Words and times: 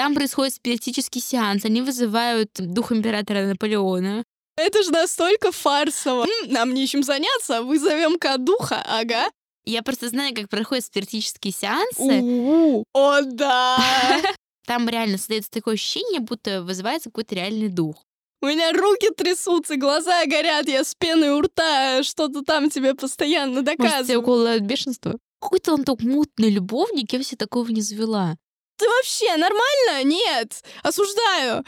Там 0.00 0.14
происходит 0.14 0.54
спиритический 0.54 1.20
сеанс. 1.20 1.66
Они 1.66 1.82
вызывают 1.82 2.52
дух 2.54 2.90
императора 2.90 3.44
Наполеона. 3.44 4.24
Это 4.56 4.82
же 4.82 4.90
настолько 4.92 5.52
фарсово. 5.52 6.24
Нам 6.46 6.72
нечем 6.72 7.02
заняться, 7.02 7.62
вызовем-ка 7.62 8.38
духа, 8.38 8.82
ага. 8.88 9.26
Я 9.66 9.82
просто 9.82 10.08
знаю, 10.08 10.34
как 10.34 10.48
проходят 10.48 10.86
спиритические 10.86 11.52
сеансы. 11.52 11.98
У-у-у. 11.98 12.84
О, 12.94 13.20
да! 13.20 13.76
Там 14.66 14.88
реально 14.88 15.18
создается 15.18 15.50
такое 15.50 15.74
ощущение, 15.74 16.20
будто 16.20 16.62
вызывается 16.62 17.10
какой-то 17.10 17.34
реальный 17.34 17.68
дух. 17.68 17.96
У 18.40 18.46
меня 18.46 18.72
руки 18.72 19.10
трясутся, 19.14 19.76
глаза 19.76 20.24
горят, 20.24 20.66
я 20.66 20.82
с 20.82 20.94
пеной 20.94 21.32
у 21.32 21.42
рта, 21.42 22.02
что-то 22.04 22.42
там 22.42 22.70
тебе 22.70 22.94
постоянно 22.94 23.60
Может, 23.60 23.64
доказываю. 23.66 24.22
укол 24.22 24.46
от 24.46 24.62
бешенства? 24.62 25.18
Какой-то 25.42 25.74
он 25.74 25.84
так 25.84 26.00
мутный 26.00 26.48
любовник, 26.48 27.12
я 27.12 27.18
вообще 27.18 27.36
такого 27.36 27.68
не 27.68 27.82
завела. 27.82 28.38
Ты 28.80 28.88
вообще 28.88 29.36
нормально? 29.36 30.04
Нет, 30.04 30.64
осуждаю. 30.82 31.62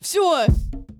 Все, 0.00 0.46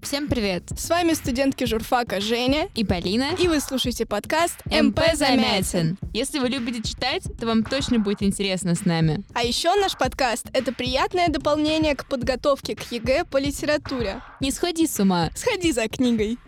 Всем 0.03 0.27
привет! 0.27 0.65
с 0.77 0.91
вами 0.91 1.13
студентки 1.13 1.63
журфака 1.63 2.21
Женя, 2.21 2.69
И 2.75 2.85
Полина. 2.85 3.31
и 3.39 3.47
вы 3.47 3.61
слушаете 3.61 4.07
подкаст 4.07 4.57
МП. 4.67 4.99
Замятин. 5.15 5.99
Если 6.13 6.41
вы 6.41 6.49
любите 6.49 6.83
читать, 6.83 7.23
то 7.39 7.47
вам 7.47 7.63
точно 7.63 8.01
будет 8.01 8.25
интересно 8.25 8.75
с 8.75 8.85
нами. 8.85 9.23
А 9.35 9.45
еще 9.45 9.73
наш 9.77 9.97
подкаст— 9.97 10.47
это 10.53 10.73
приятное 10.73 11.29
дополнение 11.29 11.95
к 11.95 12.07
подготовке 12.07 12.75
к 12.75 12.91
ЕГЭ 12.91 13.25
по 13.27 13.37
литературе. 13.37 14.23
Не 14.41 14.51
сходи 14.51 14.89
с 14.89 14.99
ума. 14.99 15.31
Сходи 15.37 15.71
за 15.71 15.87
книгой. 15.87 16.39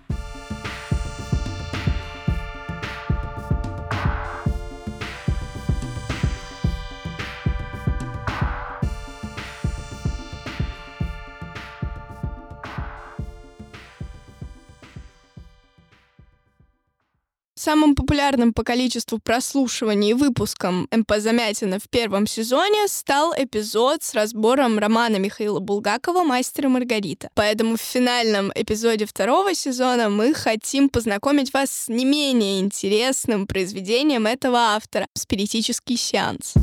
Самым 17.69 17.95
популярным 17.95 18.55
по 18.55 18.65
количеству 18.65 19.19
прослушиваний 19.19 20.15
выпуском 20.15 20.89
МП 20.91 21.17
Замятина 21.19 21.79
в 21.79 21.87
первом 21.91 22.27
сезоне 22.27 22.89
стал 22.89 23.35
эпизод 23.37 24.03
с 24.03 24.15
разбором 24.15 24.79
романа 24.79 25.17
Михаила 25.17 25.61
Булгакова 25.61 26.25
«Мастер 26.25 26.65
и 26.65 26.69
Маргарита». 26.69 27.29
Поэтому 27.35 27.77
в 27.77 27.83
финальном 27.83 28.51
эпизоде 28.55 29.05
второго 29.05 29.55
сезона 29.55 30.09
мы 30.09 30.33
хотим 30.33 30.89
познакомить 30.89 31.53
вас 31.53 31.71
с 31.71 31.89
не 31.91 32.07
менее 32.07 32.61
интересным 32.61 33.47
произведением 33.47 34.27
этого 34.27 34.59
автора 34.59 35.07
«Спиритический 35.13 35.99
сеанс». 35.99 36.55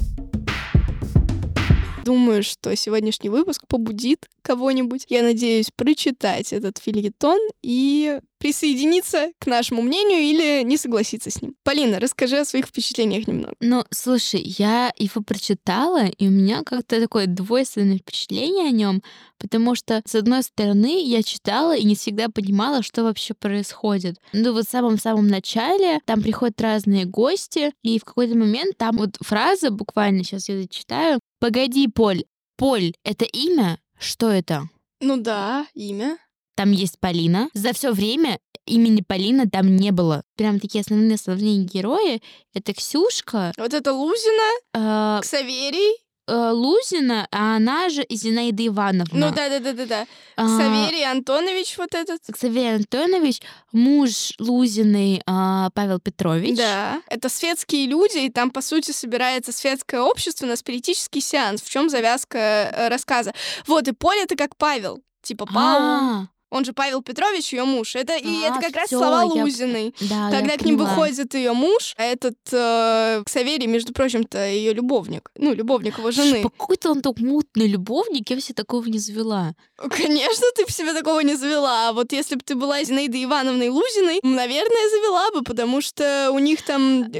Думаю, 2.06 2.44
что 2.44 2.76
сегодняшний 2.76 3.30
выпуск 3.30 3.64
побудит 3.68 4.28
кого-нибудь, 4.44 5.06
я 5.10 5.24
надеюсь, 5.24 5.72
прочитать 5.76 6.54
этот 6.54 6.78
фильетон 6.78 7.40
и 7.64 8.20
присоединиться 8.38 9.32
к 9.40 9.48
нашему 9.48 9.82
мнению 9.82 10.20
или 10.20 10.62
не 10.64 10.78
согласиться 10.78 11.32
с 11.32 11.42
ним. 11.42 11.56
Полина, 11.64 12.00
расскажи 12.00 12.38
о 12.38 12.46
своих 12.46 12.68
впечатлениях 12.68 13.28
немного. 13.28 13.56
Ну, 13.60 13.84
слушай, 13.90 14.40
я 14.40 14.94
его 14.98 15.24
прочитала, 15.24 16.06
и 16.06 16.28
у 16.28 16.30
меня 16.30 16.62
как-то 16.64 17.02
такое 17.02 17.26
двойственное 17.26 17.98
впечатление 17.98 18.68
о 18.68 18.72
нем, 18.72 19.02
потому 19.40 19.74
что, 19.74 20.04
с 20.06 20.14
одной 20.14 20.44
стороны, 20.44 21.04
я 21.04 21.24
читала 21.24 21.76
и 21.76 21.86
не 21.86 21.96
всегда 21.96 22.30
понимала, 22.30 22.84
что 22.84 23.04
вообще 23.04 23.34
происходит. 23.34 24.18
Ну, 24.32 24.54
вот 24.54 24.68
в 24.68 24.70
самом-самом 24.70 25.28
начале 25.28 26.00
там 26.06 26.22
приходят 26.22 26.62
разные 26.62 27.06
гости, 27.06 27.72
и 27.82 27.98
в 27.98 28.04
какой-то 28.04 28.38
момент 28.38 28.78
там 28.78 28.98
вот 28.98 29.18
фраза, 29.22 29.72
буквально 29.72 30.24
сейчас 30.24 30.50
я 30.50 30.62
зачитаю, 30.62 31.20
«Погоди, 31.40 31.88
Поль, 31.88 32.24
Поль— 32.58 32.94
это 33.04 33.26
имя? 33.26 33.80
Что 34.00 34.30
это?» 34.30 34.70
Ну 35.02 35.18
да, 35.18 35.68
имя. 35.74 36.18
Там 36.56 36.72
есть 36.72 37.00
Полина. 37.00 37.50
За 37.54 37.74
все 37.74 37.92
время 37.92 38.40
имени 38.66 39.02
Полина 39.06 39.50
там 39.50 39.76
не 39.76 39.92
было. 39.92 40.24
Прям 40.38 40.60
такие 40.60 40.82
основные 40.82 41.16
основные 41.16 41.64
герои. 41.64 42.22
Это 42.54 42.74
Ксюшка, 42.74 43.52
Вот 43.58 43.74
это 43.74 43.94
Лузина, 43.94 45.18
э, 45.18 45.20
Ксаверий. 45.22 46.05
Э, 46.28 46.52
Лузина, 46.52 47.28
а 47.32 47.56
она 47.56 47.90
же 47.90 48.06
Зинаида 48.10 48.68
Ивановна. 48.68 49.08
Ну 49.12 49.32
да-да-да-да-да. 49.32 50.06
А, 50.36 50.46
Ксаверий 50.46 51.06
Антонович 51.10 51.78
вот 51.78 51.94
этот. 51.94 52.22
Ксаверий 52.32 52.76
Антонович, 52.76 53.42
муж 53.72 54.34
Лузиной 54.40 55.22
а, 55.26 55.70
Павел 55.74 56.00
Петрович. 56.00 56.58
Да. 56.58 57.02
Это 57.08 57.30
светские 57.30 57.88
люди, 57.88 58.18
и 58.18 58.30
там, 58.30 58.52
по 58.52 58.62
сути, 58.62 58.92
собирается 58.92 59.52
светское 59.52 60.02
общество 60.02 60.46
на 60.46 60.56
спиритический 60.56 61.22
сеанс. 61.22 61.62
В 61.62 61.70
чем 61.70 61.90
завязка 61.90 62.38
э, 62.38 62.88
рассказа? 62.90 63.34
Вот, 63.68 63.88
и 63.88 63.92
Поле 63.92 64.24
это 64.24 64.36
как 64.36 64.56
Павел. 64.58 65.02
Типа 65.22 65.46
Пау. 65.46 65.82
А, 65.82 66.28
Он 66.56 66.66
же 66.66 66.74
Павел 66.74 67.02
Петрович, 67.02 67.54
ее 67.54 67.66
муж. 67.66 67.96
Это, 67.96 68.16
и 68.16 68.44
А, 68.44 68.48
это 68.48 68.60
как 68.62 68.76
раз 68.76 68.88
всё, 68.88 69.00
слова 69.00 69.22
я- 69.36 69.44
Лузиной. 69.44 69.94
да, 70.00 70.30
Когда 70.32 70.58
к 70.58 70.62
ним 70.66 70.78
поняла. 70.78 70.90
выходит 70.96 71.34
ее 71.36 71.52
муж, 71.54 71.94
а 71.98 72.04
этот 72.04 72.38
э, 72.52 73.24
Ксаверий, 73.26 73.68
между 73.68 73.92
прочим-то, 73.94 74.38
ее 74.48 74.74
любовник. 74.74 75.32
Ну, 75.38 75.54
любовник 75.54 75.98
его 75.98 76.12
жены. 76.12 76.42
Ш- 76.44 76.50
Какой-то 76.50 76.92
он 76.92 77.02
так 77.02 77.20
мутный 77.20 77.68
любовник, 77.68 78.30
я 78.30 78.36
вообще 78.38 78.54
такого 78.54 78.86
не 78.86 79.00
завела. 79.00 79.54
Конечно, 79.90 80.46
ты 80.56 80.66
в 80.66 80.72
себе 80.72 80.94
такого 80.94 81.20
не 81.20 81.36
завела. 81.36 81.90
А 81.90 81.94
вот 81.94 82.14
если 82.14 82.36
бы 82.36 82.42
ты 82.42 82.56
была 82.56 82.84
Зинаидой 82.84 83.24
Ивановной 83.26 83.70
Лузиной, 83.70 84.20
наверное, 84.24 84.90
завела 84.90 85.32
бы, 85.32 85.44
потому 85.44 85.82
что 85.82 86.30
у 86.32 86.40
них 86.40 86.62
там 86.62 87.12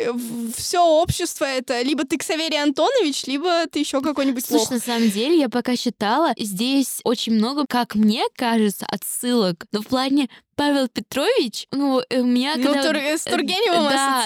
все 0.56 0.80
общество 0.80 1.46
это 1.46 1.82
либо 1.82 2.04
ты 2.06 2.18
Ксаверий 2.18 2.62
Антонович, 2.62 3.26
либо 3.28 3.66
ты 3.72 3.80
еще 3.80 4.02
какой-нибудь 4.02 4.46
Слушай, 4.46 4.62
лох. 4.62 4.72
на 4.72 4.80
самом 4.80 5.10
деле, 5.12 5.38
я 5.40 5.50
пока 5.50 5.76
считала, 5.76 6.34
здесь 6.38 7.02
очень 7.04 7.34
много, 7.34 7.66
как 7.68 7.96
мне 7.96 8.24
кажется, 8.36 8.86
отсылок. 8.90 9.25
Но 9.72 9.82
в 9.82 9.88
плане 9.88 10.30
Павел 10.56 10.88
Петрович, 10.88 11.68
ну, 11.72 12.02
э, 12.10 12.22
у 12.22 12.26
меня 12.26 12.56
Ну, 12.58 12.64
когда... 12.64 12.84
Тур- 12.84 12.98
с 12.98 13.24
Тургеневым 13.24 13.84
да, 13.84 13.90
да, 13.90 14.20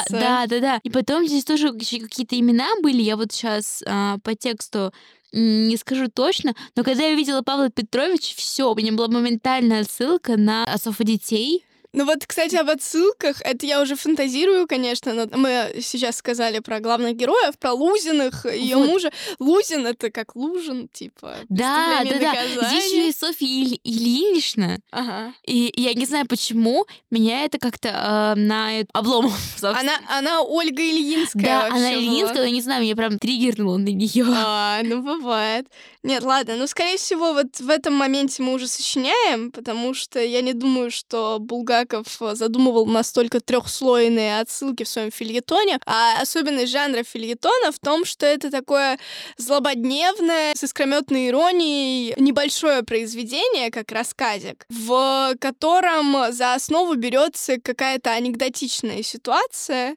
ассоциация. 0.00 0.20
да, 0.20 0.46
да, 0.46 0.60
да. 0.60 0.80
И 0.82 0.90
потом 0.90 1.26
здесь 1.26 1.44
тоже 1.44 1.72
какие-то 1.72 2.38
имена 2.38 2.68
были. 2.82 3.02
Я 3.02 3.16
вот 3.16 3.32
сейчас 3.32 3.82
по 4.22 4.34
тексту 4.34 4.92
не 5.32 5.76
скажу 5.76 6.08
точно, 6.08 6.54
но 6.76 6.84
когда 6.84 7.04
я 7.04 7.14
видела 7.14 7.42
Павла 7.42 7.68
Петровича, 7.68 8.34
все, 8.36 8.72
у 8.72 8.74
меня 8.74 8.92
была 8.92 9.08
моментальная 9.08 9.82
отсылка 9.82 10.36
на 10.36 10.64
отцов 10.64 11.00
и 11.00 11.04
детей. 11.04 11.64
Ну 11.92 12.04
вот, 12.04 12.26
кстати, 12.26 12.56
об 12.56 12.68
отсылках, 12.68 13.40
это 13.42 13.66
я 13.66 13.80
уже 13.80 13.96
фантазирую, 13.96 14.66
конечно, 14.66 15.12
но 15.14 15.26
мы 15.36 15.76
сейчас 15.80 16.16
сказали 16.16 16.58
про 16.58 16.80
главных 16.80 17.16
героев, 17.16 17.58
про 17.58 17.72
Лузиных, 17.72 18.46
ее 18.46 18.76
Вот. 18.76 18.88
мужа. 18.88 19.10
Лузин— 19.38 19.86
это 19.88 20.10
как 20.10 20.36
Лужин, 20.36 20.88
типа, 20.92 21.36
Да, 21.48 22.02
да, 22.04 22.18
да. 22.18 22.68
Здесь 22.68 22.92
еще 22.92 23.08
и 23.08 23.12
Софья 23.12 23.46
Иль- 23.46 23.80
Ильинична. 23.84 24.78
Ага. 24.90 25.32
И 25.46 25.72
я 25.76 25.94
не 25.94 26.04
знаю, 26.06 26.26
почему 26.26 26.86
меня 27.10 27.44
это 27.44 27.58
как-то 27.58 28.34
э, 28.36 28.40
на 28.40 28.70
облом. 28.92 29.30
собственно. 29.56 29.78
Она, 29.80 29.92
она 30.08 30.42
Ольга 30.42 30.82
Ильинская 30.82 31.42
Да, 31.42 31.66
она. 31.66 31.94
Ильинская, 31.94 32.44
я 32.44 32.50
не 32.50 32.60
знаю, 32.62 32.82
меня 32.82 32.96
прям 32.96 33.18
триггернуло 33.18 33.76
на 33.76 33.88
нее. 33.88 34.26
А, 34.28 34.80
ну 34.82 35.02
бывает. 35.02 35.66
Нет, 36.02 36.22
ладно, 36.22 36.56
ну, 36.56 36.66
скорее 36.66 36.98
всего, 36.98 37.32
вот 37.32 37.58
в 37.58 37.68
этом 37.68 37.94
моменте 37.94 38.42
мы 38.42 38.52
уже 38.54 38.68
сочиняем, 38.68 39.50
потому 39.50 39.92
что 39.94 40.20
я 40.20 40.40
не 40.40 40.52
думаю, 40.52 40.90
что 40.90 41.38
Булгаков 41.40 41.85
э, 41.94 42.34
задумывал 42.34 42.86
настолько 42.86 43.40
трехслойные 43.40 44.40
отсылки 44.40 44.84
в 44.84 44.88
своем 44.88 45.10
фильетоне, 45.10 45.78
а 45.86 46.20
особенность 46.20 46.72
жанра 46.72 47.02
фильетона 47.02 47.72
в 47.72 47.78
том, 47.78 48.04
что 48.04 48.26
это 48.26 48.50
такое 48.50 48.98
злободневное, 49.36 50.54
с 50.54 50.64
искрометной 50.64 51.28
иронией, 51.28 52.14
небольшое 52.18 52.82
произведение, 52.82 53.70
как 53.70 53.92
рассказик, 53.92 54.66
в 54.68 55.34
котором 55.40 56.32
за 56.32 56.54
основу 56.54 56.94
берется 56.94 57.60
какая-то 57.60 58.12
анекдотичная 58.12 59.02
ситуация, 59.02 59.96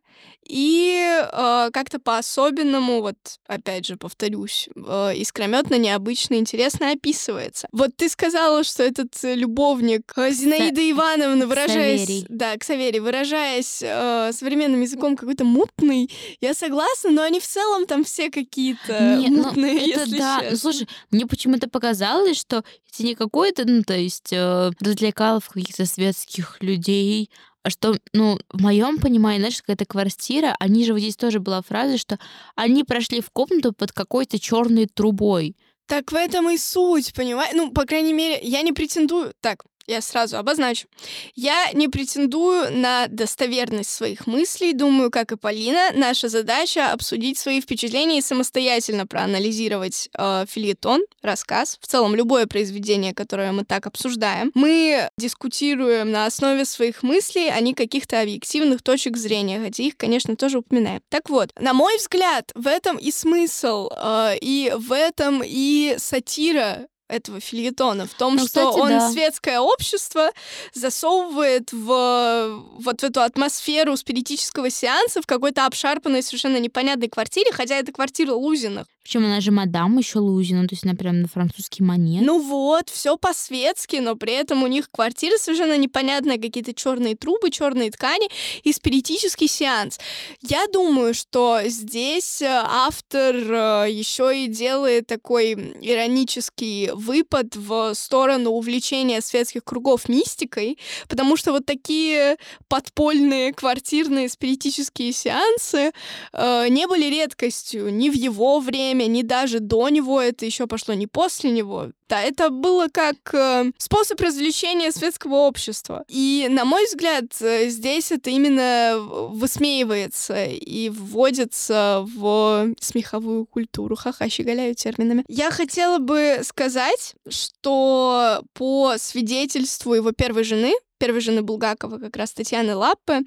и 0.50 1.22
э, 1.22 1.70
как-то 1.72 2.00
по-особенному, 2.00 3.02
вот 3.02 3.16
опять 3.46 3.86
же 3.86 3.98
повторюсь, 3.98 4.68
э, 4.76 5.14
искрометно, 5.18 5.76
необычно, 5.76 6.36
интересно 6.36 6.92
описывается. 6.92 7.68
Вот 7.72 7.92
ты 7.96 8.10
сказала, 8.10 8.64
что 8.64 8.82
этот 8.82 9.24
э, 9.24 9.36
любовник 9.36 10.12
э, 10.18 10.32
Зинаида 10.32 10.90
Ивановна, 10.90 11.46
выражаясь... 11.70 12.02
Ксаверий. 12.02 12.26
Да, 12.30 12.58
Ксаверий, 12.58 13.00
выражаясь 13.00 13.80
э, 13.82 14.32
современным 14.34 14.82
языком 14.82 15.16
какой-то 15.16 15.44
мутный, 15.44 16.10
я 16.42 16.54
согласна, 16.54 17.12
но 17.12 17.22
они 17.24 17.40
в 17.40 17.48
целом 17.48 17.86
там 17.86 18.04
все 18.04 18.30
какие-то 18.30 19.18
Не, 19.18 19.30
ну, 19.30 19.44
мутные, 19.44 19.78
это 19.78 20.02
если 20.02 20.18
да. 20.18 20.36
Ну, 20.38 20.42
честно. 20.42 20.58
слушай, 20.58 20.88
мне 21.12 21.26
почему-то 21.26 21.70
показалось, 21.70 22.38
что 22.38 22.64
это 22.92 23.04
не 23.04 23.16
какой-то, 23.16 23.66
ну, 23.66 23.84
то 23.84 23.96
есть, 23.96 24.32
э, 24.32 24.72
развлекалов 24.80 25.50
каких-то 25.50 25.86
светских 25.86 26.58
людей, 26.62 27.30
а 27.64 27.70
что, 27.70 27.98
ну, 28.14 28.40
в 28.50 28.62
моем 28.62 29.00
понимании, 29.00 29.40
знаешь, 29.40 29.62
какая-то 29.62 29.86
квартира, 29.86 30.56
они 30.60 30.86
же 30.86 30.94
вот 30.94 31.00
здесь 31.00 31.18
тоже 31.18 31.40
была 31.40 31.62
фраза, 31.62 31.98
что 31.98 32.18
они 32.56 32.84
прошли 32.84 33.22
в 33.22 33.30
комнату 33.32 33.74
под 33.74 33.92
какой-то 33.92 34.40
черной 34.40 34.88
трубой. 34.88 35.56
Так 35.86 36.12
в 36.12 36.16
этом 36.16 36.50
и 36.50 36.58
суть, 36.58 37.14
понимаешь? 37.14 37.52
Ну, 37.56 37.72
по 37.72 37.86
крайней 37.86 38.14
мере, 38.14 38.40
я 38.44 38.62
не 38.62 38.72
претендую... 38.72 39.34
Так, 39.42 39.66
я 39.90 40.02
сразу 40.02 40.38
обозначу. 40.38 40.88
Я 41.36 41.72
не 41.74 41.88
претендую 41.88 42.72
на 42.72 43.08
достоверность 43.08 43.90
своих 43.90 44.28
мыслей. 44.28 44.74
Думаю, 44.74 45.10
как 45.12 45.32
и 45.32 45.38
Полина, 45.38 45.92
наша 45.96 46.30
задача 46.30 46.92
обсудить 46.92 47.38
свои 47.38 47.60
впечатления 47.60 48.20
и 48.20 48.22
самостоятельно 48.22 49.08
проанализировать 49.08 50.10
э, 50.18 50.46
фильетон, 50.48 51.02
рассказ, 51.22 51.78
в 51.82 51.88
целом 51.88 52.16
любое 52.16 52.46
произведение, 52.46 53.14
которое 53.14 53.52
мы 53.52 53.66
так 53.66 53.88
обсуждаем. 53.88 54.52
Мы 54.54 55.10
дискутируем 55.18 56.12
на 56.12 56.26
основе 56.26 56.66
своих 56.66 57.02
мыслей, 57.04 57.50
а 57.50 57.60
не 57.60 57.74
каких-то 57.74 58.22
объективных 58.22 58.84
точек 58.84 59.18
зрения, 59.18 59.60
хотя 59.60 59.84
их, 59.84 59.98
конечно, 59.98 60.36
тоже 60.36 60.60
упоминаем. 60.60 61.02
Так 61.10 61.30
вот, 61.30 61.52
на 61.60 61.74
мой 61.74 61.98
взгляд, 61.98 62.52
в 62.54 62.68
этом 62.68 62.98
и 62.98 63.12
смысл, 63.12 63.90
э, 63.96 64.36
и 64.40 64.72
в 64.76 64.92
этом 64.92 65.42
и 65.44 65.96
сатира 65.98 66.88
этого 67.10 67.40
фильетона 67.40 68.06
в 68.06 68.14
том, 68.14 68.36
ну, 68.36 68.48
что 68.48 68.48
кстати, 68.48 68.80
он 68.80 68.90
да. 68.90 69.12
светское 69.12 69.60
общество 69.60 70.30
засовывает 70.74 71.72
в 71.74 72.64
вот 72.80 73.02
в 73.02 73.04
эту 73.04 73.22
атмосферу 73.22 73.98
спиритического 73.98 74.70
сеанса 74.70 75.22
в 75.22 75.26
какой-то 75.26 75.66
обшарпанной, 75.66 76.24
совершенно 76.24 76.58
непонятной 76.58 77.10
квартире, 77.10 77.52
хотя 77.52 77.76
это 77.76 77.92
квартира 77.92 78.34
Лузиных. 78.34 78.88
Причем 79.10 79.26
она 79.26 79.42
же 79.42 79.50
мадам 79.50 79.98
еще 79.98 80.20
Лузина, 80.20 80.68
то 80.68 80.76
есть 80.76 80.86
она 80.86 80.94
прям 80.94 81.24
на 81.24 81.28
французский 81.28 81.82
манер. 81.82 82.22
Ну 82.22 82.40
вот, 82.40 82.90
все 82.90 83.18
по-светски, 83.18 83.96
но 83.96 84.14
при 84.14 84.34
этом 84.34 84.62
у 84.62 84.68
них 84.68 84.92
квартира 84.92 85.36
совершенно 85.40 85.76
непонятная, 85.80 86.38
какие-то 86.38 86.76
черные 86.76 87.16
трубы, 87.16 87.50
черные 87.50 87.90
ткани 87.90 88.30
и 88.62 88.72
спиритический 88.72 89.48
сеанс. 89.48 89.98
Я 90.42 90.68
думаю, 90.72 91.16
что 91.16 91.60
здесь 91.66 92.44
э, 92.44 92.46
автор 92.48 93.36
э, 93.36 93.88
еще 93.90 94.44
и 94.44 94.48
делает 94.48 95.08
такой 95.08 95.54
иронический 95.54 96.92
выпад 96.92 97.56
в 97.56 97.96
сторону 97.96 98.52
увлечения 98.52 99.22
светских 99.22 99.64
кругов 99.64 100.08
мистикой, 100.08 100.78
потому 101.08 101.36
что 101.36 101.52
вот 101.52 101.66
такие 101.66 102.38
подпольные 102.68 103.54
квартирные 103.54 104.30
спиритические 104.30 105.14
сеансы 105.14 105.94
э, 106.32 106.68
не 106.70 106.86
были 106.86 107.06
редкостью 107.06 107.92
ни 107.92 108.12
в 108.12 108.14
его 108.14 108.60
время, 108.60 108.99
ни 109.08 109.22
даже 109.22 109.60
до 109.60 109.90
него, 109.90 110.22
это 110.22 110.46
еще 110.46 110.68
пошло 110.68 110.94
не 110.94 111.08
после 111.08 111.52
него. 111.52 111.92
Да, 112.10 112.22
это 112.22 112.50
было 112.50 112.88
как 112.92 113.18
э, 113.34 113.72
способ 113.78 114.20
развлечения 114.20 114.92
светского 114.92 115.36
общества. 115.36 116.04
И, 116.08 116.48
на 116.50 116.66
мой 116.66 116.86
взгляд, 116.86 117.26
э, 117.40 117.70
здесь 117.70 118.12
это 118.12 118.32
именно 118.32 118.98
высмеивается 119.00 120.46
и 120.46 120.90
вводится 120.90 122.04
в 122.16 122.74
смеховую 122.80 123.46
культуру. 123.46 123.96
Ха-ха, 123.96 124.28
щеголяю 124.28 124.74
терминами. 124.74 125.24
Я 125.28 125.52
хотела 125.52 126.00
бы 126.00 126.40
сказать, 126.42 127.14
что 127.28 128.42
по 128.54 128.96
свидетельству 128.98 129.94
его 129.94 130.12
первой 130.12 130.44
жены, 130.44 130.74
первой 131.00 131.22
жены 131.22 131.42
Булгакова, 131.42 131.98
как 131.98 132.16
раз 132.16 132.34
Татьяны 132.34 132.76
Лаппы, 132.76 133.22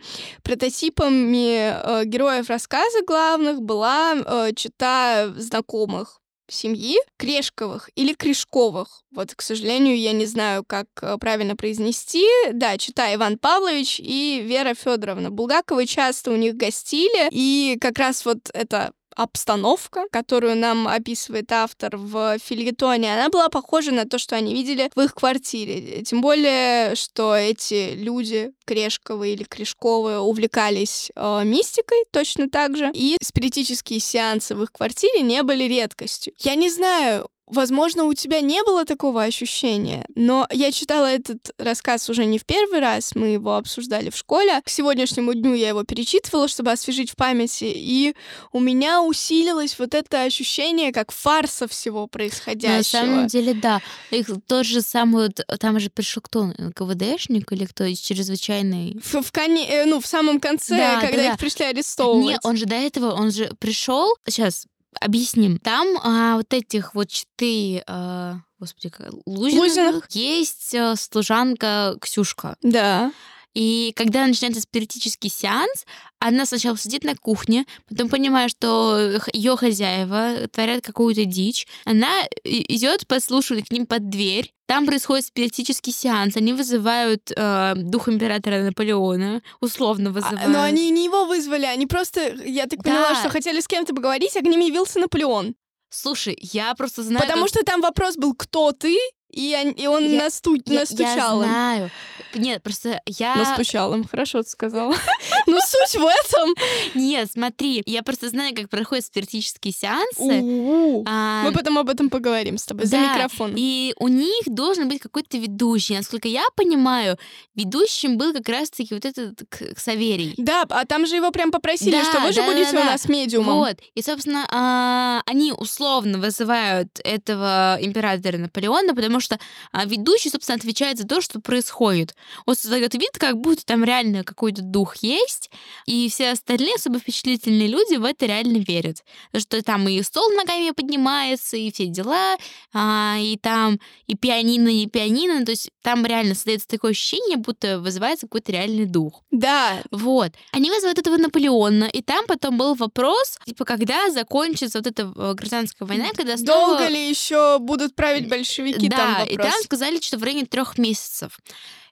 прототипами 0.45 1.73
э, 1.73 2.05
героев 2.05 2.49
рассказа 2.49 3.03
главных 3.05 3.61
была 3.63 4.15
э, 4.15 4.53
чита 4.55 5.33
знакомых 5.37 6.21
семьи 6.49 6.99
Крешковых 7.17 7.91
или 7.95 8.15
Кришковых. 8.15 9.03
Вот, 9.11 9.35
к 9.35 9.43
сожалению, 9.43 9.99
я 9.99 10.13
не 10.13 10.27
знаю, 10.27 10.65
как 10.67 10.87
э, 11.01 11.17
правильно 11.19 11.57
произнести. 11.57 12.27
Да, 12.53 12.79
читай 12.79 13.17
Иван 13.17 13.39
Павлович 13.39 14.01
и 14.01 14.43
Вера 14.45 14.75
Федоровна. 14.75 15.31
Булгаковы 15.31 15.87
часто 15.87 16.31
у 16.31 16.37
них 16.37 16.57
гостили, 16.57 17.29
и 17.33 17.79
как 17.81 17.99
раз 17.99 18.25
вот 18.25 18.51
это 18.53 18.93
обстановка, 19.17 20.05
которую 20.11 20.57
нам 20.57 20.89
описывает 20.89 21.51
автор 21.53 21.97
в 21.97 22.39
фильетоне, 22.39 23.15
она 23.15 23.29
была 23.29 23.49
похожа 23.49 23.93
на 23.93 24.05
то, 24.05 24.19
что 24.19 24.37
они 24.37 24.55
видели 24.55 24.91
в 24.95 25.01
их 25.01 25.15
квартире. 25.15 26.03
Тем 26.03 26.21
более, 26.21 26.95
что 26.95 27.35
эти 27.35 27.95
люди, 27.95 28.53
Крешковые 28.65 29.35
или 29.35 29.45
Крешковые, 29.45 30.19
увлекались 30.19 31.11
э, 31.15 31.43
мистикой 31.45 32.05
точно 32.11 32.49
так 32.49 32.77
же, 32.77 32.91
и 32.95 33.17
спиритические 33.23 34.01
сеансы 34.01 34.55
в 34.55 34.63
их 34.63 34.73
квартире 34.73 35.23
не 35.23 35.43
были 35.43 35.65
редкостью. 35.65 36.35
Я 36.39 36.55
не 36.55 36.71
знаю, 36.71 37.29
Возможно, 37.53 38.05
у 38.05 38.15
тебя 38.15 38.41
не 38.41 38.63
было 38.63 38.87
такого 38.87 39.23
ощущения, 39.23 40.07
но 40.15 40.47
я 40.51 40.73
читала 40.73 41.05
этот 41.05 41.51
рассказ 41.59 42.09
уже 42.09 42.25
не 42.25 42.39
в 42.39 42.47
первый 42.47 42.81
раз, 42.81 43.15
мы 43.15 43.29
его 43.29 43.57
обсуждали 43.57 44.09
в 44.09 44.17
школе. 44.17 44.63
К 44.65 44.71
сегодняшнему 44.71 45.35
дню 45.35 45.53
я 45.53 45.69
его 45.69 45.85
перечитывала, 45.85 46.49
чтобы 46.49 46.73
освежить 46.73 47.11
в 47.11 47.17
памяти, 47.17 47.71
и 47.77 48.15
у 48.53 48.61
меня 48.61 49.03
усилилось 49.03 49.79
вот 49.79 49.93
это 49.95 50.23
ощущение 50.23 50.93
как 50.93 51.13
фарса 51.13 51.69
всего 51.69 52.07
происходящего. 52.07 53.01
На 53.01 53.07
самом 53.07 53.27
деле, 53.27 53.53
да. 53.53 53.83
Их 54.11 54.29
тот 54.47 54.65
же 54.65 54.81
самый, 54.81 55.29
там 55.61 55.79
же 55.79 55.91
пришел 55.91 56.23
кто, 56.23 56.55
КВДшник 56.75 57.53
или 57.53 57.67
кто 57.67 57.85
из 57.85 57.99
чрезвычайной... 57.99 58.99
В, 59.05 59.21
в, 59.21 59.31
коне, 59.31 59.69
э, 59.69 59.85
ну, 59.85 60.01
в 60.01 60.07
самом 60.07 60.41
конце, 60.41 60.79
да, 60.79 61.01
когда 61.03 61.17
да, 61.17 61.33
их 61.33 61.39
пришли 61.39 61.67
арестовывать. 61.67 62.27
Нет, 62.27 62.41
он 62.45 62.57
же 62.57 62.65
до 62.65 62.77
этого, 62.77 63.13
он 63.13 63.31
же 63.31 63.53
пришел, 63.59 64.17
сейчас, 64.27 64.67
объясним. 65.05 65.59
Там 65.59 65.89
а, 66.03 66.37
вот 66.37 66.53
этих 66.53 66.95
вот 66.95 67.09
четыре, 67.09 67.85
а, 67.87 68.37
господи, 68.59 68.93
Лузиных, 69.27 69.63
Лузиных. 69.63 70.11
есть 70.11 70.75
а, 70.75 70.97
служанка 70.97 71.97
Ксюшка. 72.01 72.57
Да. 72.63 73.13
И 73.55 73.93
когда 73.97 74.27
начинается 74.27 74.63
спиритический 74.63 75.31
сеанс, 75.31 75.85
она 76.19 76.47
сначала 76.47 76.79
сидит 76.79 77.05
на 77.05 77.15
кухне, 77.15 77.67
потом 77.89 78.09
понимая, 78.09 78.49
что 78.49 79.21
ее 79.33 79.57
хозяева 79.57 80.49
творят 80.49 80.85
какую-то 80.85 81.25
дичь, 81.25 81.67
она 81.85 82.23
идет 82.45 83.07
подслушивать 83.07 83.69
к 83.69 83.73
ним 83.73 83.87
под 83.87 84.09
дверь. 84.09 84.53
Там 84.67 84.87
происходит 84.87 85.27
спиритический 85.27 85.93
сеанс. 85.93 86.37
Они 86.37 86.55
вызывают 86.55 87.31
э, 87.37 87.75
дух 87.77 88.09
императора 88.09 88.63
Наполеона, 88.63 89.43
условно 89.61 90.13
вызывают. 90.13 90.41
А, 90.43 90.49
но 90.49 90.63
они 90.63 90.89
не 90.91 91.05
его 91.05 91.27
вызвали, 91.27 91.67
они 91.67 91.87
просто, 91.87 92.35
я 92.45 92.67
так 92.67 92.83
поняла, 92.83 93.11
да. 93.11 93.17
что 93.17 93.29
хотели 93.29 93.61
с 93.61 93.69
кем-то 93.69 93.95
поговорить, 93.95 94.35
а 94.37 94.41
к 94.41 94.45
ним 94.45 94.61
явился 94.61 94.99
Наполеон. 94.99 95.57
Слушай, 95.91 96.39
я 96.41 96.75
просто 96.75 97.03
знаю... 97.03 97.21
Потому 97.21 97.43
как... 97.43 97.51
что 97.51 97.65
там 97.65 97.83
вопрос 97.83 98.17
был, 98.17 98.35
кто 98.35 98.73
ты, 98.73 98.97
и, 99.33 99.75
и 99.77 99.87
он 99.87 100.05
я, 100.07 100.25
насту... 100.25 100.57
я, 100.67 100.81
настучал 100.81 101.43
я 101.43 101.49
знаю. 101.49 101.91
Нет, 102.35 102.63
просто 102.63 103.01
я... 103.07 103.35
Настучал 103.37 103.95
им, 103.95 104.05
хорошо 104.05 104.43
ты 104.43 104.49
сказала. 104.49 104.95
Ну, 105.47 105.59
суть 105.61 106.01
в 106.01 106.07
этом. 106.07 106.55
Нет, 106.95 107.31
смотри, 107.33 107.83
я 107.85 108.03
просто 108.03 108.29
знаю, 108.29 108.55
как 108.55 108.69
проходят 108.69 109.05
спиритические 109.05 109.75
сеансы. 109.75 111.05
А, 111.07 111.43
Мы 111.45 111.53
потом 111.53 111.79
об 111.79 111.89
этом 111.89 112.11
поговорим 112.11 112.59
с 112.59 112.65
тобой 112.65 112.87
за 112.87 112.99
микрофон. 112.99 113.55
И 113.57 113.93
у 113.99 114.09
них 114.09 114.45
должен 114.47 114.89
быть 114.89 115.01
какой-то 115.01 115.37
ведущий. 115.39 115.97
Насколько 115.97 116.29
я 116.29 116.45
понимаю, 116.55 117.19
ведущим 117.55 118.19
был 118.19 118.33
как 118.33 118.49
раз-таки 118.49 118.95
вот 118.95 119.05
этот 119.05 119.43
Саверий. 119.77 120.35
Да, 120.37 120.65
а 120.69 120.85
там 120.85 121.07
же 121.07 121.17
его 121.17 121.31
прям 121.33 121.51
попросили, 121.51 122.03
что 122.03 122.21
вы 122.21 122.33
же 122.33 122.43
будете 122.43 122.71
у 122.71 122.85
нас 122.85 123.09
медиумом. 123.09 123.59
Вот. 123.59 123.77
И, 123.95 124.03
собственно, 124.03 124.47
а, 124.51 125.23
они 125.27 125.53
условно 125.53 126.19
вызывают 126.19 126.89
этого 127.05 127.79
императора 127.81 128.39
Наполеона, 128.39 128.95
потому 128.95 129.21
что 129.23 129.39
а, 129.73 129.85
ведущий, 129.87 130.31
собственно, 130.31 130.57
отвечает 130.57 130.99
за 130.99 131.07
то, 131.07 131.21
что 131.21 131.41
происходит. 131.41 132.15
Он 132.47 132.55
создает 132.55 132.95
вид, 132.95 133.13
как 133.19 133.39
будто 133.39 133.65
там 133.65 133.85
реально 133.85 134.25
какой-то 134.25 134.63
дух 134.63 134.97
есть, 134.97 135.51
и 135.87 136.09
все 136.09 136.31
остальные 136.31 136.75
особо 136.75 136.99
впечатлительные 136.99 137.69
люди 137.69 137.97
в 137.97 138.05
это 138.05 138.27
реально 138.27 138.59
верят. 138.59 139.03
Что 139.37 139.63
там 139.63 139.89
и 139.89 140.03
стол 140.03 140.31
ногами 140.33 140.71
поднимается, 140.71 141.57
и 141.57 141.73
все 141.73 141.87
дела, 141.87 142.37
а, 142.73 143.17
и 143.19 143.37
там 143.39 143.79
и 144.07 144.17
пианино, 144.17 144.69
и 144.69 144.87
пианино, 144.87 145.45
то 145.45 145.53
есть 145.53 145.71
там 145.83 146.05
реально 146.05 146.35
создается 146.35 146.69
такое 146.69 146.93
ощущение, 146.93 147.37
будто 147.37 147.81
вызывается 147.81 148.27
какой-то 148.27 148.53
реальный 148.53 148.87
дух. 148.87 149.23
Да. 149.31 149.83
Вот. 149.91 150.33
Они 150.53 150.71
вызывают 150.71 150.99
этого 150.99 151.17
Наполеона, 151.17 151.85
и 151.85 152.03
там 152.03 152.27
потом 152.27 152.59
был 152.59 152.75
вопрос, 152.75 153.39
типа, 153.45 153.65
когда 153.65 154.11
закончится 154.11 154.79
вот 154.79 154.87
эта 154.87 155.13
э, 155.15 155.35
гражданская 155.35 155.87
война, 155.87 156.09
когда 156.15 156.37
снова... 156.37 156.79
Долго 156.79 156.89
ли 156.89 157.09
еще 157.09 157.59
будут 157.59 157.95
править 157.95 158.29
большевики? 158.29 158.89
Да, 158.89 158.97
там 158.97 159.12
вопрос. 159.21 159.35
и 159.35 159.37
там 159.37 159.63
сказали, 159.63 160.01
что 160.01 160.19
в 160.19 160.23
районе 160.23 160.47
трех 160.47 160.79
месяцев. 160.79 161.39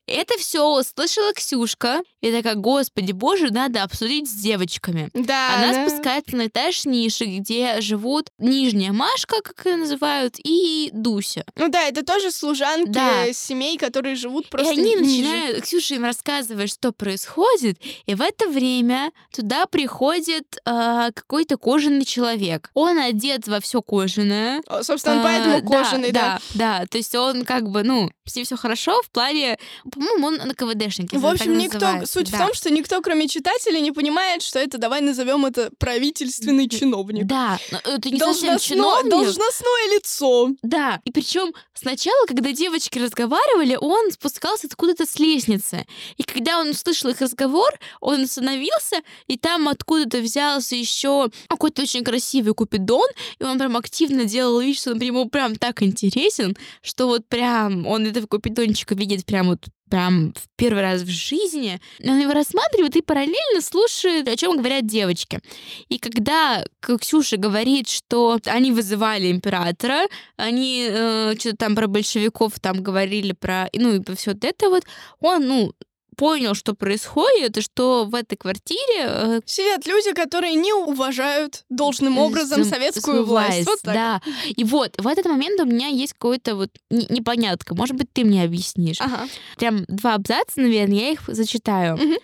Это 0.06 0.36
все 0.38 0.66
услышала 0.66 1.32
Ксюшка. 1.32 2.02
И 2.20 2.32
такая, 2.32 2.54
господи 2.54 3.12
боже, 3.12 3.50
надо 3.50 3.82
обсудить 3.82 4.28
с 4.28 4.34
девочками. 4.34 5.08
Да. 5.14 5.56
Она 5.56 5.72
да. 5.72 5.88
спускается 5.88 6.36
на 6.36 6.46
этаж 6.48 6.84
ниши, 6.84 7.24
где 7.24 7.80
живут 7.80 8.30
нижняя 8.38 8.92
Машка, 8.92 9.36
как 9.42 9.64
ее 9.64 9.76
называют, 9.76 10.36
и 10.44 10.90
Дуся. 10.92 11.44
Ну 11.56 11.68
да, 11.68 11.82
это 11.88 12.04
тоже 12.04 12.30
служанки 12.30 12.90
да. 12.90 13.32
семей, 13.32 13.78
которые 13.78 14.16
живут 14.16 14.48
просто 14.48 14.72
И 14.72 14.78
они 14.78 14.94
ниже. 14.94 15.22
начинают, 15.28 15.62
Ксюша 15.62 15.94
им 15.94 16.04
рассказывает, 16.04 16.70
что 16.70 16.92
происходит, 16.92 17.78
и 18.06 18.14
в 18.14 18.20
это 18.20 18.48
время 18.48 19.12
туда 19.34 19.66
приходит 19.66 20.58
э, 20.64 21.10
какой-то 21.14 21.56
кожаный 21.56 22.04
человек. 22.04 22.70
Он 22.74 22.98
одет 22.98 23.48
во 23.48 23.60
все 23.60 23.80
кожаное. 23.80 24.62
Собственно, 24.82 25.16
он 25.16 25.22
поэтому 25.22 25.62
кожаный, 25.68 26.12
да, 26.12 26.20
да. 26.20 26.40
Да, 26.54 26.78
да, 26.80 26.86
то 26.86 26.98
есть 26.98 27.14
он 27.14 27.44
как 27.44 27.68
бы, 27.68 27.82
ну, 27.82 28.10
с 28.24 28.36
ним 28.36 28.44
все 28.44 28.56
хорошо 28.56 29.00
в 29.02 29.10
плане 29.10 29.58
по-моему, 29.90 30.26
он 30.28 30.36
на 30.36 30.54
КВДшник. 30.54 31.12
В 31.12 31.26
общем, 31.26 31.58
никто, 31.58 32.06
суть 32.06 32.30
да. 32.30 32.38
в 32.38 32.40
том, 32.46 32.54
что 32.54 32.70
никто, 32.70 33.00
кроме 33.02 33.28
читателей, 33.28 33.80
не 33.80 33.92
понимает, 33.92 34.42
что 34.42 34.58
это, 34.58 34.78
давай 34.78 35.00
назовем 35.00 35.46
это 35.46 35.70
правительственный 35.78 36.68
чиновник. 36.68 37.26
Да, 37.26 37.58
это 37.84 38.10
не 38.10 38.18
Должностно, 38.18 38.58
совсем 38.58 38.76
чиновник. 38.76 39.10
Должностное 39.10 39.94
лицо. 39.94 40.50
Да, 40.62 41.00
и 41.04 41.10
причем 41.10 41.52
сначала, 41.74 42.26
когда 42.26 42.52
девочки 42.52 42.98
разговаривали, 42.98 43.76
он 43.80 44.10
спускался 44.12 44.66
откуда-то 44.66 45.06
с 45.06 45.18
лестницы. 45.18 45.86
И 46.16 46.22
когда 46.22 46.58
он 46.58 46.70
услышал 46.70 47.10
их 47.10 47.20
разговор, 47.20 47.78
он 48.00 48.22
остановился, 48.22 48.96
и 49.26 49.36
там 49.36 49.68
откуда-то 49.68 50.18
взялся 50.18 50.76
еще 50.76 51.30
какой-то 51.48 51.82
очень 51.82 52.04
красивый 52.04 52.54
купидон, 52.54 53.08
и 53.38 53.44
он 53.44 53.58
прям 53.58 53.76
активно 53.76 54.24
делал 54.24 54.60
вид, 54.60 54.78
что 54.78 54.92
он 54.92 55.00
ему 55.00 55.28
прям 55.28 55.56
так 55.56 55.82
интересен, 55.82 56.56
что 56.82 57.06
вот 57.06 57.26
прям 57.28 57.86
он 57.86 58.06
этого 58.06 58.26
купидончика 58.26 58.94
видит 58.94 59.24
прям 59.26 59.48
вот 59.48 59.66
прям 59.90 60.32
в 60.32 60.48
первый 60.56 60.82
раз 60.82 61.02
в 61.02 61.08
жизни, 61.08 61.80
он 62.02 62.18
его 62.18 62.32
рассматривает 62.32 62.96
и 62.96 63.02
параллельно 63.02 63.60
слушает, 63.60 64.28
о 64.28 64.36
чем 64.36 64.56
говорят 64.56 64.86
девочки. 64.86 65.40
И 65.88 65.98
когда 65.98 66.64
Ксюша 66.80 67.36
говорит, 67.36 67.88
что 67.88 68.38
они 68.46 68.72
вызывали 68.72 69.30
императора, 69.30 70.06
они 70.36 70.86
э, 70.88 71.34
что-то 71.38 71.56
там 71.56 71.74
про 71.74 71.86
большевиков 71.86 72.58
там 72.60 72.82
говорили 72.82 73.32
про, 73.32 73.68
ну 73.74 73.96
и 73.96 74.14
все 74.14 74.32
вот 74.32 74.44
это 74.44 74.70
вот, 74.70 74.84
он, 75.20 75.46
ну, 75.46 75.72
понял, 76.16 76.54
что 76.54 76.74
происходит, 76.74 77.56
и 77.58 77.60
что 77.60 78.04
в 78.04 78.14
этой 78.14 78.36
квартире... 78.36 78.80
Э, 78.98 79.40
Сидят 79.44 79.86
люди, 79.86 80.12
которые 80.12 80.54
не 80.54 80.72
уважают 80.72 81.64
должным 81.68 82.18
образом 82.18 82.64
советскую 82.64 83.24
власть. 83.24 83.50
власть. 83.50 83.66
Вот 83.66 83.80
так. 83.82 83.94
Да. 83.94 84.22
И 84.46 84.64
вот 84.64 84.94
в 84.98 85.06
этот 85.06 85.26
момент 85.26 85.60
у 85.60 85.64
меня 85.64 85.88
есть 85.88 86.12
какой-то 86.14 86.56
вот 86.56 86.70
непонятка. 86.90 87.74
Может 87.74 87.96
быть, 87.96 88.12
ты 88.12 88.24
мне 88.24 88.44
объяснишь. 88.44 89.00
Ага. 89.00 89.28
Прям 89.56 89.84
два 89.88 90.14
абзаца, 90.14 90.60
наверное, 90.60 90.98
я 90.98 91.10
их 91.10 91.22
зачитаю. 91.26 91.94
Угу. 91.94 92.14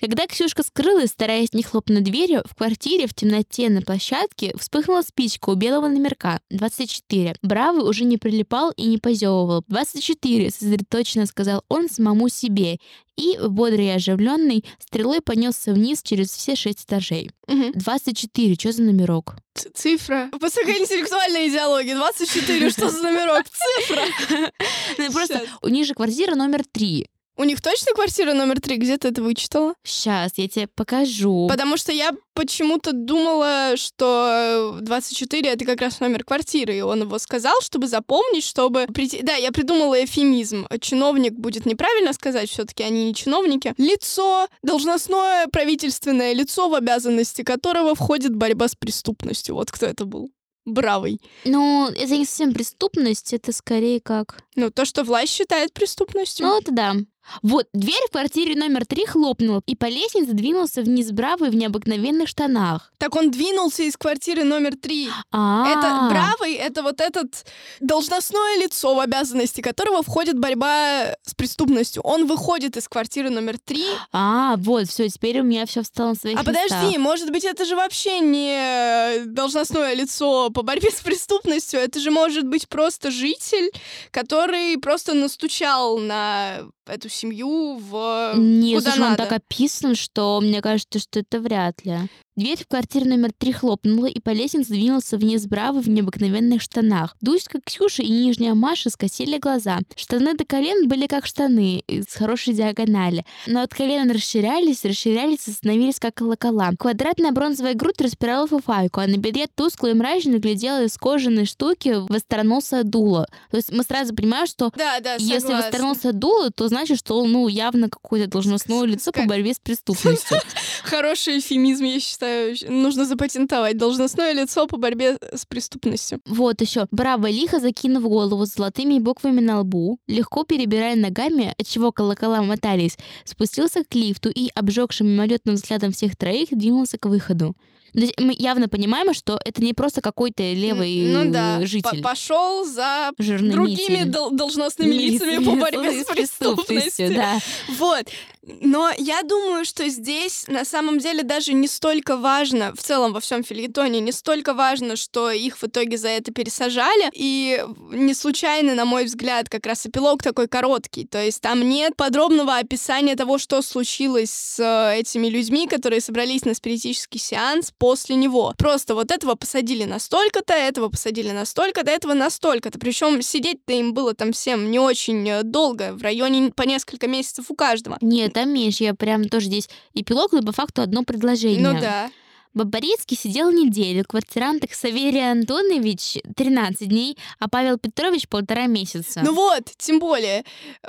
Когда 0.00 0.26
Ксюшка 0.26 0.62
скрылась, 0.62 1.10
стараясь 1.10 1.54
не 1.54 1.62
хлопнуть 1.62 2.04
дверью, 2.04 2.42
в 2.44 2.54
квартире 2.54 3.06
в 3.06 3.14
темноте 3.14 3.70
на 3.70 3.80
площадке 3.80 4.54
вспыхнула 4.58 5.02
спичка 5.02 5.50
у 5.50 5.54
белого 5.54 5.88
номерка 5.88 6.40
24. 6.50 7.36
Бравый 7.42 7.88
уже 7.88 8.04
не 8.04 8.18
прилипал 8.18 8.72
и 8.72 8.86
не 8.86 8.98
позевывал. 8.98 9.64
24, 9.68 10.50
сосредоточенно 10.50 11.26
сказал 11.26 11.64
он 11.68 11.88
самому 11.88 12.28
себе. 12.28 12.78
И, 13.16 13.38
бодрый 13.38 13.86
и 13.86 13.90
оживленный, 13.90 14.64
стрелой 14.78 15.22
понесся 15.22 15.72
вниз 15.72 16.02
через 16.02 16.28
все 16.28 16.54
шесть 16.54 16.84
этажей. 16.84 17.30
Угу. 17.48 17.72
24, 17.74 18.54
что 18.56 18.72
за 18.72 18.82
номерок? 18.82 19.36
Ц 19.54 19.70
цифра. 19.72 20.28
Высокоинтеллектуальная 20.38 21.48
идеология. 21.48 21.94
24, 21.94 22.68
что 22.70 22.90
за 22.90 23.02
номерок? 23.02 23.46
Цифра. 23.48 24.02
Ну, 24.98 25.12
просто 25.12 25.42
у 25.62 25.68
них 25.68 25.86
же 25.86 25.94
квартира 25.94 26.34
номер 26.34 26.62
3. 26.70 27.06
У 27.38 27.44
них 27.44 27.60
точно 27.60 27.92
квартира 27.92 28.32
номер 28.32 28.60
три? 28.62 28.78
Где 28.78 28.96
ты 28.96 29.08
это 29.08 29.22
вычитала? 29.22 29.74
Сейчас, 29.84 30.32
я 30.36 30.48
тебе 30.48 30.68
покажу. 30.68 31.48
Потому 31.48 31.76
что 31.76 31.92
я 31.92 32.12
почему-то 32.32 32.92
думала, 32.92 33.74
что 33.76 34.78
24 34.80 35.50
это 35.50 35.64
как 35.66 35.82
раз 35.82 36.00
номер 36.00 36.24
квартиры, 36.24 36.76
и 36.78 36.80
он 36.80 37.02
его 37.02 37.18
сказал, 37.18 37.60
чтобы 37.60 37.88
запомнить, 37.88 38.44
чтобы 38.44 38.86
прийти... 38.86 39.20
Да, 39.22 39.34
я 39.34 39.52
придумала 39.52 40.02
эфемизм. 40.02 40.66
Чиновник 40.80 41.34
будет 41.34 41.66
неправильно 41.66 42.14
сказать, 42.14 42.48
все 42.48 42.64
таки 42.64 42.82
они 42.82 43.04
не 43.04 43.14
чиновники. 43.14 43.74
Лицо, 43.76 44.48
должностное 44.62 45.46
правительственное 45.48 46.32
лицо, 46.32 46.70
в 46.70 46.74
обязанности 46.74 47.42
которого 47.42 47.94
входит 47.94 48.34
борьба 48.34 48.68
с 48.68 48.74
преступностью. 48.74 49.56
Вот 49.56 49.70
кто 49.70 49.84
это 49.84 50.06
был 50.06 50.30
бравый. 50.66 51.20
Ну, 51.44 51.88
это 51.88 52.16
не 52.16 52.24
совсем 52.26 52.52
преступность, 52.52 53.32
это 53.32 53.52
скорее 53.52 54.00
как... 54.00 54.42
Ну, 54.56 54.70
то, 54.70 54.84
что 54.84 55.04
власть 55.04 55.32
считает 55.32 55.72
преступностью. 55.72 56.46
Ну, 56.46 56.58
это 56.58 56.72
да. 56.72 56.94
Вот, 57.42 57.68
дверь 57.72 58.02
в 58.08 58.12
квартире 58.12 58.54
номер 58.54 58.86
три 58.86 59.06
хлопнула, 59.06 59.62
и 59.66 59.76
по 59.76 59.86
лестнице 59.86 60.32
двинулся 60.32 60.82
вниз 60.82 61.10
Бравый 61.10 61.50
в 61.50 61.54
необыкновенных 61.54 62.28
штанах. 62.28 62.92
Так 62.98 63.16
он 63.16 63.30
двинулся 63.30 63.82
из 63.82 63.96
квартиры 63.96 64.44
номер 64.44 64.76
три. 64.76 65.08
А-а-а. 65.32 65.68
Это 65.68 66.08
Бравый, 66.10 66.54
это 66.54 66.82
вот 66.82 67.00
этот 67.00 67.46
должностное 67.80 68.58
лицо, 68.58 68.94
в 68.94 69.00
обязанности 69.00 69.60
которого 69.60 70.02
входит 70.02 70.38
борьба 70.38 71.14
с 71.22 71.34
преступностью. 71.34 72.02
Он 72.02 72.26
выходит 72.26 72.76
из 72.76 72.88
квартиры 72.88 73.30
номер 73.30 73.58
три. 73.58 73.84
А, 74.12 74.56
вот, 74.58 74.88
все, 74.88 75.08
теперь 75.08 75.40
у 75.40 75.44
меня 75.44 75.66
все 75.66 75.82
встало 75.82 76.10
на 76.10 76.14
свои 76.14 76.34
А 76.34 76.44
подожди, 76.44 76.98
может 76.98 77.30
быть, 77.30 77.44
это 77.44 77.64
же 77.64 77.76
вообще 77.76 78.20
не 78.20 79.24
должностное 79.26 79.94
лицо 79.94 80.50
по 80.50 80.62
борьбе 80.62 80.90
с 80.96 81.00
преступностью, 81.00 81.80
это 81.80 82.00
же 82.00 82.10
может 82.10 82.46
быть 82.46 82.68
просто 82.68 83.10
житель, 83.10 83.70
который 84.10 84.78
просто 84.78 85.14
настучал 85.14 85.98
на 85.98 86.62
эту 86.86 87.08
семью 87.16 87.78
в 87.78 88.34
Нет, 88.36 88.78
куда 88.78 88.90
слушай, 88.92 89.00
надо. 89.00 89.22
он 89.22 89.28
так 89.28 89.32
описан, 89.40 89.94
что 89.94 90.40
мне 90.40 90.60
кажется, 90.60 90.98
что 90.98 91.20
это 91.20 91.40
вряд 91.40 91.84
ли. 91.84 91.98
Дверь 92.36 92.58
в 92.58 92.68
квартиру 92.68 93.06
номер 93.06 93.30
три 93.32 93.50
хлопнула, 93.50 94.04
и 94.04 94.20
по 94.20 94.28
лестнице 94.28 94.68
двинулся 94.68 95.16
вниз 95.16 95.46
Браво 95.46 95.80
в 95.80 95.88
необыкновенных 95.88 96.60
штанах. 96.60 97.16
Дуська, 97.22 97.60
Ксюша 97.64 98.02
и 98.02 98.10
нижняя 98.10 98.52
Маша 98.52 98.90
скосили 98.90 99.38
глаза. 99.38 99.78
Штаны 99.96 100.34
до 100.34 100.44
колен 100.44 100.86
были 100.86 101.06
как 101.06 101.24
штаны, 101.24 101.82
с 101.88 102.14
хорошей 102.14 102.52
диагонали. 102.52 103.24
Но 103.46 103.62
от 103.62 103.72
колен 103.72 104.10
расширялись, 104.10 104.84
расширялись 104.84 105.48
и 105.48 105.52
становились 105.52 105.98
как 105.98 106.16
колокола. 106.16 106.72
Квадратная 106.78 107.32
бронзовая 107.32 107.72
грудь 107.72 108.02
распирала 108.02 108.46
фуфайку, 108.46 109.00
а 109.00 109.06
на 109.06 109.16
бедре 109.16 109.46
тускло 109.46 109.86
и 109.86 109.94
мрачно 109.94 110.36
глядела 110.36 110.84
из 110.84 110.98
кожаной 110.98 111.46
штуки 111.46 112.06
востроносое 112.06 112.82
дуло. 112.82 113.28
То 113.50 113.56
есть 113.56 113.72
мы 113.72 113.82
сразу 113.82 114.14
понимаем, 114.14 114.46
что 114.46 114.70
да, 114.76 115.00
да, 115.00 115.14
если 115.14 115.54
востроносое 115.54 116.12
дуло, 116.12 116.50
то 116.50 116.68
значит, 116.68 116.98
что 116.98 117.24
ну 117.24 117.48
явно 117.48 117.88
какое-то 117.88 118.28
должностное 118.28 118.82
лицо 118.82 119.10
по 119.10 119.22
борьбе 119.22 119.54
с 119.54 119.58
преступностью. 119.58 120.36
Хороший 120.82 121.38
эфемизм, 121.38 121.84
я 121.84 121.98
считаю 121.98 122.25
нужно 122.68 123.04
запатентовать 123.04 123.76
должностное 123.76 124.32
лицо 124.32 124.66
по 124.66 124.76
борьбе 124.76 125.18
с 125.32 125.44
преступностью. 125.46 126.20
Вот 126.26 126.60
еще. 126.60 126.86
Браво 126.90 127.26
лихо 127.26 127.60
закинув 127.60 128.04
голову 128.04 128.46
с 128.46 128.54
золотыми 128.54 128.98
буквами 128.98 129.40
на 129.40 129.60
лбу, 129.60 129.98
легко 130.06 130.44
перебирая 130.44 130.96
ногами, 130.96 131.54
от 131.58 131.66
чего 131.66 131.92
колокола 131.92 132.42
мотались, 132.42 132.96
спустился 133.24 133.84
к 133.84 133.94
лифту 133.94 134.30
и, 134.30 134.50
обжегшим 134.54 135.08
мимолетным 135.08 135.56
взглядом 135.56 135.92
всех 135.92 136.16
троих, 136.16 136.48
двинулся 136.50 136.98
к 136.98 137.06
выходу. 137.06 137.54
Мы 137.96 138.34
явно 138.38 138.68
понимаем, 138.68 139.14
что 139.14 139.40
это 139.44 139.62
не 139.62 139.72
просто 139.72 140.02
какой-то 140.02 140.42
левый 140.42 141.08
ну, 141.12 141.30
да. 141.30 141.64
житель. 141.64 142.02
Пошел 142.02 142.64
за 142.64 143.10
другими 143.16 144.04
дол- 144.04 144.30
должностными 144.30 144.92
лицами 144.92 145.42
по 145.42 145.52
борьбе 145.52 146.04
с 146.04 146.06
преступностью. 146.06 147.14
Да. 147.14 147.38
Вот. 147.78 148.06
Но 148.46 148.92
я 148.96 149.22
думаю, 149.22 149.64
что 149.64 149.88
здесь 149.88 150.44
на 150.46 150.64
самом 150.64 150.98
деле 150.98 151.24
даже 151.24 151.52
не 151.52 151.66
столько 151.66 152.16
важно, 152.16 152.72
в 152.74 152.82
целом 152.82 153.12
во 153.12 153.20
всем 153.20 153.42
фильетоне, 153.42 153.98
не 154.00 154.12
столько 154.12 154.54
важно, 154.54 154.94
что 154.94 155.30
их 155.30 155.58
в 155.58 155.64
итоге 155.64 155.98
за 155.98 156.08
это 156.08 156.32
пересажали. 156.32 157.10
И 157.12 157.64
не 157.90 158.14
случайно, 158.14 158.74
на 158.74 158.84
мой 158.84 159.04
взгляд, 159.04 159.48
как 159.48 159.66
раз 159.66 159.86
эпилог 159.86 160.22
такой 160.22 160.46
короткий. 160.46 161.06
То 161.06 161.22
есть 161.22 161.40
там 161.40 161.68
нет 161.68 161.96
подробного 161.96 162.56
описания 162.56 163.16
того, 163.16 163.38
что 163.38 163.62
случилось 163.62 164.30
с 164.30 164.60
э, 164.60 165.00
этими 165.00 165.26
людьми, 165.26 165.66
которые 165.66 166.00
собрались 166.00 166.44
на 166.44 166.54
спиритический 166.54 167.18
сеанс 167.18 167.72
после 167.86 168.16
него. 168.16 168.52
Просто 168.58 168.96
вот 168.96 169.12
этого 169.12 169.36
посадили 169.36 169.84
настолько-то, 169.84 170.52
этого 170.52 170.88
посадили 170.88 171.30
настолько-то, 171.30 171.88
этого 171.88 172.14
настолько-то. 172.14 172.80
Причем 172.80 173.22
сидеть-то 173.22 173.72
им 173.74 173.94
было 173.94 174.12
там 174.12 174.32
всем 174.32 174.72
не 174.72 174.80
очень 174.80 175.28
э, 175.28 175.44
долго, 175.44 175.92
в 175.92 176.02
районе 176.02 176.50
по 176.50 176.62
несколько 176.62 177.06
месяцев 177.06 177.44
у 177.48 177.54
каждого. 177.54 177.96
Нет, 178.00 178.32
там 178.32 178.52
меньше. 178.52 178.82
Я 178.82 178.94
прям 178.94 179.28
тоже 179.28 179.46
здесь 179.46 179.68
эпилог, 179.94 180.32
но 180.32 180.42
по 180.42 180.50
факту 180.50 180.82
одно 180.82 181.04
предложение. 181.04 181.60
Ну 181.60 181.80
да. 181.80 182.10
Бабарецкий 182.54 183.16
сидел 183.16 183.52
неделю, 183.52 184.04
квартиранток 184.04 184.74
Саверий 184.74 185.30
Антонович 185.30 186.18
13 186.34 186.88
дней, 186.88 187.16
а 187.38 187.48
Павел 187.48 187.78
Петрович 187.78 188.26
полтора 188.28 188.66
месяца. 188.66 189.20
Ну 189.22 189.32
вот, 189.32 189.70
тем 189.78 190.00
более. 190.00 190.42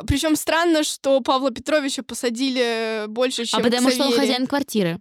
Причем 0.07 0.35
странно, 0.35 0.83
что 0.83 1.21
Павла 1.21 1.51
Петровича 1.51 2.01
посадили 2.01 3.05
больше, 3.07 3.45
чем 3.45 3.59
А 3.59 3.61
потому 3.61 3.89
Саверия. 3.89 3.95
что 3.95 4.05
он 4.07 4.19
хозяин 4.19 4.47
квартиры. 4.47 4.99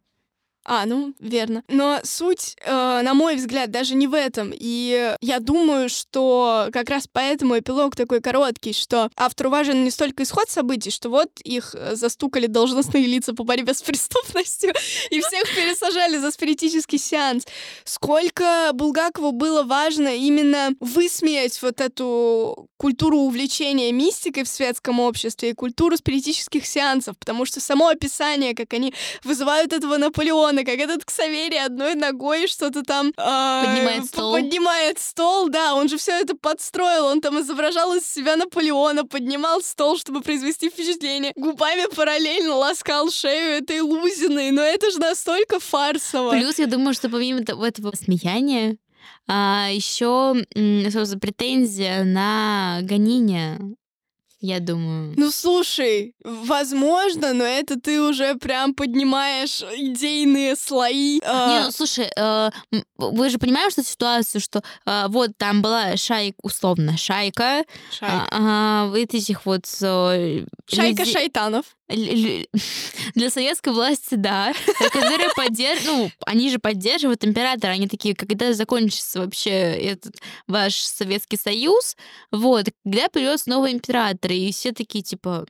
А, 0.69 0.85
ну, 0.85 1.15
верно. 1.21 1.63
Но 1.69 2.01
суть, 2.03 2.57
э, 2.61 3.01
на 3.03 3.15
мой 3.15 3.37
взгляд, 3.37 3.71
даже 3.71 3.95
не 3.95 4.09
в 4.09 4.15
этом. 4.15 4.51
И 4.53 5.15
я 5.21 5.39
думаю, 5.39 5.89
что 5.89 6.69
как 6.73 6.91
раз 6.91 7.07
поэтому 7.11 7.57
эпилог 7.57 7.95
такой 7.95 8.21
короткий, 8.21 8.73
что 8.73 9.09
автору 9.17 9.51
важен 9.51 9.85
не 9.85 9.93
столько 9.93 10.25
исход 10.25 10.51
событий, 10.51 10.91
что 10.91 11.09
вот 11.09 11.31
их 11.45 11.77
э, 11.77 11.95
застукали 11.95 12.47
должностные 12.47 13.07
лица 13.07 13.33
по 13.33 13.45
борьбе 13.45 13.75
с 13.75 13.83
преступностью 13.83 14.75
и 15.11 15.21
всех 15.21 15.45
пересажали 15.55 16.19
за 16.19 16.33
спиритический 16.33 16.99
сеанс. 16.99 17.45
Сколько 17.85 18.71
Булгакову 18.75 19.31
было 19.31 19.63
важно 19.63 20.17
именно 20.17 20.71
высмеять 20.81 21.63
вот 21.63 21.81
эту 21.81 22.69
культуру 22.77 23.19
увлечения 23.19 23.93
мистикой 23.93 24.43
в 24.43 24.49
светском 24.49 24.99
обществе 24.99 25.51
и 25.51 25.55
культуру 25.55 25.97
спиритических 25.97 26.67
сеансов, 26.67 27.17
потому 27.19 27.45
что 27.45 27.61
само 27.61 27.89
описание, 27.89 28.55
как 28.55 28.73
они 28.73 28.93
вызывают 29.23 29.73
этого 29.73 29.97
Наполеона, 29.97 30.56
Полеона, 30.57 30.65
как 30.65 30.79
этот 30.79 31.05
Ксаверий 31.05 31.63
одной 31.63 31.95
ногой 31.95 32.47
что-то 32.47 32.83
там 32.83 33.09
э, 33.09 33.65
Поднимает 33.65 34.07
стол. 34.07 34.33
Поднимает 34.33 34.99
стол, 34.99 35.49
да, 35.49 35.75
он 35.75 35.89
же 35.89 35.99
все 35.99 36.13
это 36.13 36.37
подстроил, 36.37 37.07
он 37.07 37.21
там 37.21 37.41
изображал 37.41 37.95
из 37.95 38.07
себя 38.07 38.37
Наполеона, 38.37 39.05
поднимал 39.05 39.63
стол, 39.63 39.99
чтобы 39.99 40.21
произвести 40.23 40.71
впечатление, 40.71 41.33
губами 41.37 41.87
параллельно 41.95 42.55
ласкал 42.55 43.11
шею 43.11 43.63
этой 43.63 43.81
Лузиной, 43.81 44.51
но 44.51 44.63
это 44.63 44.91
же 44.91 44.99
настолько 44.99 45.61
фарсово. 45.61 46.31
Плюс, 46.33 46.59
я 46.59 46.67
думаю, 46.67 46.95
что 46.95 47.09
помимо 47.09 47.45
того- 47.45 47.67
этого 47.67 47.93
смеяния, 47.97 48.77
а, 49.29 49.69
еще, 49.73 50.35
собственно, 50.55 51.21
претензия 51.21 52.05
на 52.05 52.79
гонение, 52.83 53.59
я 54.47 54.61
думаю. 54.61 55.15
Ну 55.17 55.31
слушай, 55.31 56.15
возможно, 56.25 57.33
но 57.35 57.45
это 57.45 57.79
ты 57.81 58.01
уже 58.01 58.35
прям 58.37 58.75
поднимаешь 58.75 59.63
идейные 59.63 60.57
слои. 60.57 61.21
а, 61.25 61.49
Не, 61.59 61.65
ну 61.67 61.71
слушай, 61.73 62.09
э, 62.17 62.51
вы 62.99 63.31
же 63.31 63.39
понимаете, 63.39 63.73
что 63.73 63.83
ситуацию, 63.85 64.41
что 64.41 64.63
э, 64.87 65.07
вот 65.09 65.31
там 65.37 65.63
была 65.63 65.97
шайка, 65.97 66.37
условно, 66.43 66.97
шайка, 66.97 67.65
Шайка. 67.91 68.27
а, 68.31 68.85
а, 68.85 68.87
вот 68.87 68.97
этих 68.99 69.47
вот 69.47 69.65
э, 69.83 70.45
Шайка 70.67 71.03
людей- 71.03 71.13
шайтанов. 71.13 71.65
Для 73.15 73.31
советской 73.31 73.73
власти, 73.73 74.17
да, 74.17 74.53
которые 74.93 75.31
поддерж... 75.37 75.85
ну, 75.85 76.11
они 76.27 76.51
же 76.51 76.59
поддерживают 76.59 77.25
императора, 77.25 77.73
они 77.73 77.87
такие, 77.87 78.15
когда 78.15 78.53
закончится 78.53 79.21
вообще 79.21 79.51
этот 79.51 80.17
ваш 80.49 80.75
Советский 80.75 81.37
Союз, 81.37 81.97
вот, 82.33 82.67
когда 82.85 83.09
появится 83.09 83.51
новый 83.51 83.73
император, 83.73 84.33
и 84.33 84.51
все 84.51 84.73
такие, 84.73 85.05
типа, 85.05 85.47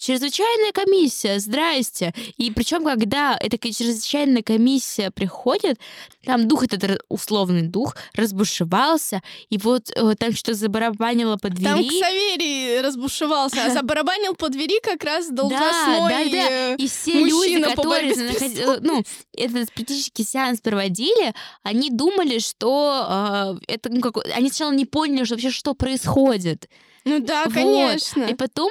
Чрезвычайная 0.00 0.72
комиссия, 0.72 1.38
здрасте. 1.38 2.14
И 2.38 2.50
причем, 2.50 2.84
когда 2.84 3.36
эта 3.38 3.58
чрезвычайная 3.58 4.42
комиссия 4.42 5.10
приходит, 5.10 5.78
там 6.24 6.48
дух, 6.48 6.64
этот 6.64 7.02
условный 7.10 7.62
дух, 7.68 7.96
разбушевался, 8.14 9.20
и 9.50 9.58
вот 9.58 9.90
э, 9.94 10.14
там 10.18 10.32
что-то 10.32 10.54
забарабанило 10.54 11.36
по 11.36 11.50
двери. 11.50 11.64
Там 11.64 11.86
Ксаверий 11.86 12.80
разбушевался, 12.80 13.62
а 13.66 13.70
забарабанил 13.74 14.34
по 14.34 14.48
двери 14.48 14.80
как 14.82 15.04
раз 15.04 15.28
должностной... 15.28 16.08
да, 16.08 16.24
да. 16.24 16.50
э, 16.50 16.76
И 16.76 16.88
все 16.88 17.22
люди, 17.22 17.62
которые 17.62 18.14
наход- 18.14 18.58
э, 18.58 18.78
ну, 18.80 19.04
этот 19.36 19.68
спиритический 19.68 20.24
сеанс 20.24 20.62
проводили, 20.62 21.34
они 21.62 21.90
думали, 21.90 22.38
что 22.38 23.58
э, 23.68 23.74
это, 23.74 23.90
ну, 23.90 24.00
как... 24.00 24.24
они 24.34 24.48
сначала 24.48 24.72
не 24.72 24.86
поняли, 24.86 25.24
что 25.24 25.34
вообще 25.34 25.50
что 25.50 25.74
происходит. 25.74 26.70
Ну 27.04 27.20
да, 27.20 27.44
Вот. 27.44 27.54
конечно. 27.54 28.24
И 28.24 28.34
потом, 28.34 28.70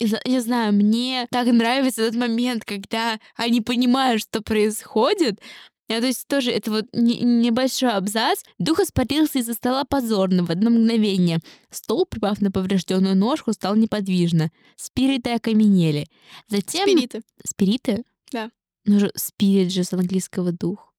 я 0.00 0.40
знаю, 0.40 0.72
мне 0.72 1.26
так 1.30 1.46
нравится 1.46 2.02
этот 2.02 2.16
момент, 2.18 2.64
когда 2.64 3.18
они 3.36 3.60
понимают, 3.60 4.22
что 4.22 4.42
происходит. 4.42 5.40
А, 5.88 6.00
то 6.00 6.06
есть 6.06 6.26
тоже 6.28 6.52
это 6.52 6.70
вот 6.70 6.86
не- 6.92 7.20
небольшой 7.20 7.90
абзац. 7.90 8.42
Дух 8.58 8.78
испарился 8.80 9.40
из-за 9.40 9.54
стола 9.54 9.84
позорно 9.84 10.44
в 10.44 10.50
одно 10.50 10.70
мгновение. 10.70 11.40
Стол, 11.70 12.06
припав 12.06 12.40
на 12.40 12.52
поврежденную 12.52 13.16
ножку, 13.16 13.52
стал 13.52 13.74
неподвижно. 13.74 14.50
Спириты 14.76 15.30
окаменели. 15.30 16.06
Затем... 16.48 16.88
Спириты. 16.88 17.22
Спириты? 17.44 18.04
Да. 18.32 18.50
Ну 18.84 19.00
же, 19.00 19.10
спирит 19.16 19.72
же 19.72 19.82
с 19.82 19.92
английского 19.92 20.52
дух. 20.52 20.94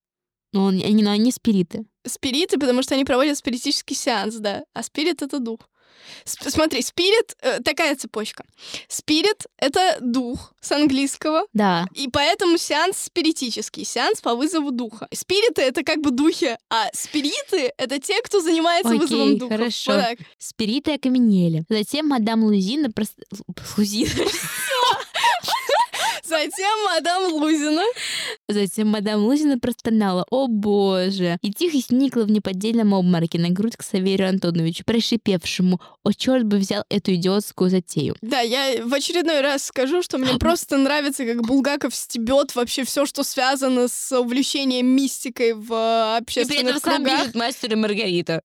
Но 0.54 0.66
он, 0.66 0.76
они, 0.76 1.02
но 1.02 1.12
они 1.12 1.32
спириты. 1.32 1.86
Спириты, 2.06 2.60
потому 2.60 2.84
что 2.84 2.96
они 2.96 3.06
проводят 3.06 3.38
спиритический 3.38 3.96
сеанс, 3.96 4.36
да. 4.36 4.66
А 4.74 4.84
спирит— 4.84 5.22
это 5.24 5.40
дух. 5.40 5.70
Смотри, 6.26 6.82
спирит— 6.82 7.36
э, 7.42 7.60
такая 7.62 7.96
цепочка. 7.96 8.44
Спирит— 8.88 9.48
это 9.58 9.98
дух 10.02 10.54
с 10.62 10.72
английского, 10.72 11.46
Да. 11.54 11.88
и 11.94 12.08
поэтому 12.08 12.58
сеанс 12.58 12.98
спиритический, 12.98 13.86
сеанс 13.86 14.22
по 14.22 14.36
вызову 14.36 14.72
духа. 14.72 15.08
Спириты— 15.14 15.62
это 15.64 15.84
как 15.84 16.00
бы 16.02 16.12
духи, 16.12 16.58
а 16.70 16.88
спириты— 16.94 17.72
это 17.78 18.00
те, 18.00 18.22
кто 18.22 18.40
занимается 18.42 18.90
Окей, 18.90 19.00
вызовом 19.00 19.38
духа. 19.38 19.58
хорошо. 19.58 19.92
Вот 19.94 20.02
так. 20.02 20.20
Спириты 20.38 20.94
окаменели. 20.94 21.64
Затем 21.70 22.08
мадам 22.08 22.44
Лузина... 22.44 22.92
Прос... 22.92 23.10
Лузина. 23.78 24.10
Затем 26.32 26.86
мадам 26.86 27.34
Лузина. 27.34 27.84
Затем 28.48 28.88
мадам 28.88 29.26
Лузина 29.26 29.60
простонала. 29.60 30.26
О 30.30 30.48
боже! 30.48 31.38
И 31.42 31.52
тихо 31.52 31.78
сникла 31.86 32.22
в 32.22 32.32
неподдельном 32.32 32.96
обмороке 32.96 33.38
на 33.38 33.50
грудь 33.50 33.76
к 33.76 33.84
Саверию 33.84 34.30
Антоновичу, 34.30 34.86
прошипевшему. 34.86 35.82
О, 36.06 36.14
черт 36.14 36.46
бы 36.46 36.56
взял 36.56 36.86
эту 36.90 37.16
идиотскую 37.16 37.70
затею. 37.70 38.16
Да, 38.22 38.40
я 38.40 38.82
в 38.86 38.94
очередной 38.94 39.42
раз 39.42 39.66
скажу, 39.66 40.02
что 40.02 40.18
мне 40.18 40.34
просто 40.40 40.78
нравится, 40.78 41.26
как 41.26 41.46
Булгаков 41.46 41.94
стебет 41.94 42.56
вообще 42.56 42.86
все, 42.86 43.06
что 43.06 43.24
связано 43.24 43.90
с 43.90 44.18
увлечением 44.18 44.88
мистикой 44.88 45.54
в 45.54 45.74
э, 45.74 46.18
общественных 46.18 46.82
кругах. 46.82 47.36
мастер 47.36 47.74
и 47.74 47.76
Маргарита. 47.76 48.42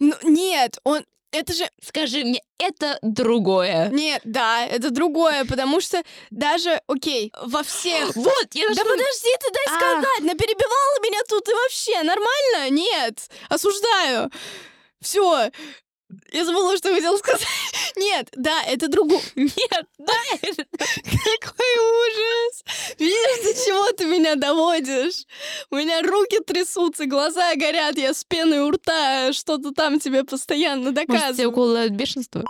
Ну, 0.00 0.14
нет, 0.22 0.78
он... 0.84 1.04
Это 1.32 1.52
же... 1.54 1.68
Скажи 1.82 2.24
мне, 2.24 2.42
это 2.58 2.98
другое. 3.02 3.88
Нет, 3.90 4.20
да, 4.24 4.64
это 4.66 4.90
другое, 4.90 5.44
потому 5.46 5.80
что 5.80 6.02
даже, 6.30 6.80
окей, 6.86 7.32
во 7.42 7.62
всех... 7.62 8.14
Вот, 8.16 8.46
я 8.52 8.68
Да 8.68 8.74
нашла- 8.74 8.84
подожди 8.90 9.30
ты 9.40 9.50
дай 9.52 9.66
А. 9.66 9.78
сказать, 9.78 10.20
наперебивала 10.20 11.00
меня 11.02 11.20
тут 11.28 11.48
и 11.48 11.52
вообще, 11.52 12.02
нормально? 12.02 12.70
Нет, 12.70 13.28
осуждаю. 13.48 14.30
Все, 15.00 15.50
я 16.32 16.44
забыла, 16.44 16.76
что 16.76 16.94
хотела 16.94 17.16
сказать. 17.16 17.46
Нет, 17.96 18.28
да, 18.32 18.62
это 18.64 18.88
другое. 18.88 19.22
Нет, 19.34 19.86
да, 19.98 20.14
это- 20.42 20.66
Какой 21.40 21.76
ужас! 21.78 22.64
Чего 23.92 23.96
ты 23.96 24.04
меня 24.06 24.36
доводишь? 24.36 25.24
У 25.70 25.76
меня 25.76 26.02
руки 26.02 26.38
трясутся, 26.46 27.06
глаза 27.06 27.54
горят, 27.56 27.96
я 27.98 28.14
с 28.14 28.24
пеной 28.24 28.60
у 28.60 28.70
рта 28.70 29.32
что-то 29.32 29.72
там 29.72 29.98
тебе 30.00 30.24
постоянно 30.24 30.90
Может, 30.92 31.06
тебе 31.06 31.06
доказываю. 31.18 31.48
укол 31.50 31.88
бешенства? 31.90 32.44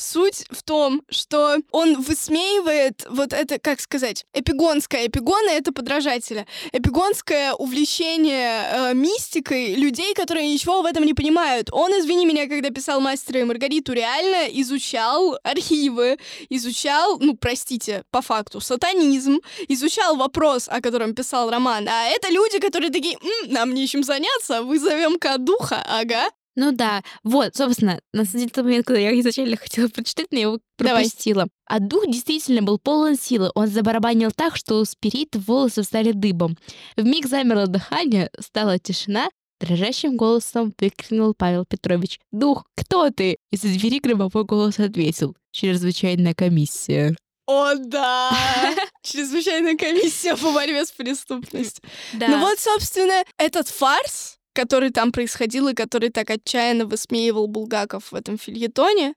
Суть 0.00 0.44
в 0.50 0.64
том, 0.64 1.02
что 1.08 1.58
он 1.70 2.00
высмеивает 2.02 3.06
вот 3.08 3.32
это, 3.32 3.60
как 3.60 3.80
сказать, 3.80 4.26
эпигонское. 4.32 5.06
Эпигоны— 5.06 5.50
это 5.50 5.72
подражателя. 5.72 6.46
Эпигонское 6.72 7.52
увлечение 7.52 8.64
э, 8.72 8.94
мистикой 8.94 9.74
людей, 9.76 10.12
которые 10.14 10.52
ничего 10.52 10.82
в 10.82 10.86
этом 10.86 11.04
не 11.04 11.14
понимают. 11.14 11.68
Он, 11.70 11.92
извини 11.92 12.26
меня, 12.26 12.48
когда 12.48 12.70
писал 12.70 13.00
«Мастера 13.00 13.40
и 13.40 13.44
Маргариту», 13.44 13.92
реально 13.92 14.48
изучал 14.60 15.38
архивы, 15.44 16.18
изучал, 16.48 17.18
ну, 17.20 17.36
простите, 17.36 18.02
по 18.10 18.20
факту, 18.20 18.60
сатанизм, 18.60 19.40
изучал 19.68 20.16
вопрос, 20.16 20.68
о 20.68 20.80
котором 20.80 21.14
писал 21.14 21.50
роман. 21.50 21.88
А 21.88 22.06
это 22.08 22.32
люди, 22.32 22.58
которые 22.58 22.90
такие, 22.90 23.14
«М, 23.14 23.52
нам 23.52 23.72
нечем 23.72 24.02
заняться, 24.02 24.62
вызовем-ка 24.62 25.38
духа, 25.38 25.84
ага. 25.88 26.30
Ну 26.56 26.72
да, 26.72 27.02
вот, 27.22 27.56
собственно, 27.56 28.00
на 28.12 28.24
самом 28.24 28.40
деле, 28.40 28.50
тот 28.50 28.64
момент, 28.64 28.86
когда 28.86 29.00
я 29.00 29.18
изначально 29.20 29.56
хотела 29.56 29.88
прочитать, 29.88 30.28
но 30.30 30.38
я 30.38 30.42
его 30.44 30.58
Давай. 30.78 31.02
пропустила. 31.02 31.48
А 31.66 31.80
дух 31.80 32.06
действительно 32.06 32.62
был 32.62 32.78
полон 32.78 33.16
силы. 33.16 33.50
Он 33.54 33.66
забарабанил 33.66 34.30
так, 34.30 34.56
что 34.56 34.78
у 34.78 34.84
спирита 34.84 35.38
волосы 35.38 35.82
встали 35.82 36.12
дыбом. 36.12 36.56
Вмиг 36.96 37.26
замерло 37.26 37.66
дыхание, 37.66 38.30
стала 38.38 38.78
тишина. 38.78 39.28
Дрожащим 39.60 40.16
голосом 40.16 40.74
выкрикнул 40.78 41.32
Павел 41.32 41.64
Петрович. 41.64 42.18
«Дух, 42.32 42.64
кто 42.76 43.10
ты?» 43.10 43.38
Из-за 43.50 43.68
двери 43.68 44.00
гробовой 44.00 44.44
голос 44.44 44.78
ответил. 44.78 45.36
«Чрезвычайная 45.52 46.34
комиссия». 46.34 47.16
О, 47.46 47.74
да! 47.74 48.32
Чрезвычайная 49.02 49.76
комиссия 49.76 50.34
по 50.36 50.52
борьбе 50.52 50.84
с 50.84 50.90
преступностью. 50.92 51.84
Да. 52.14 52.28
Ну 52.28 52.40
вот, 52.40 52.58
собственно, 52.58 53.22
этот 53.38 53.68
фарс, 53.68 54.38
который 54.54 54.90
там 54.90 55.12
происходил 55.12 55.68
и 55.68 55.74
который 55.74 56.08
так 56.08 56.30
отчаянно 56.30 56.86
высмеивал 56.86 57.46
Булгаков 57.48 58.12
в 58.12 58.14
этом 58.14 58.38
фильетоне, 58.38 59.14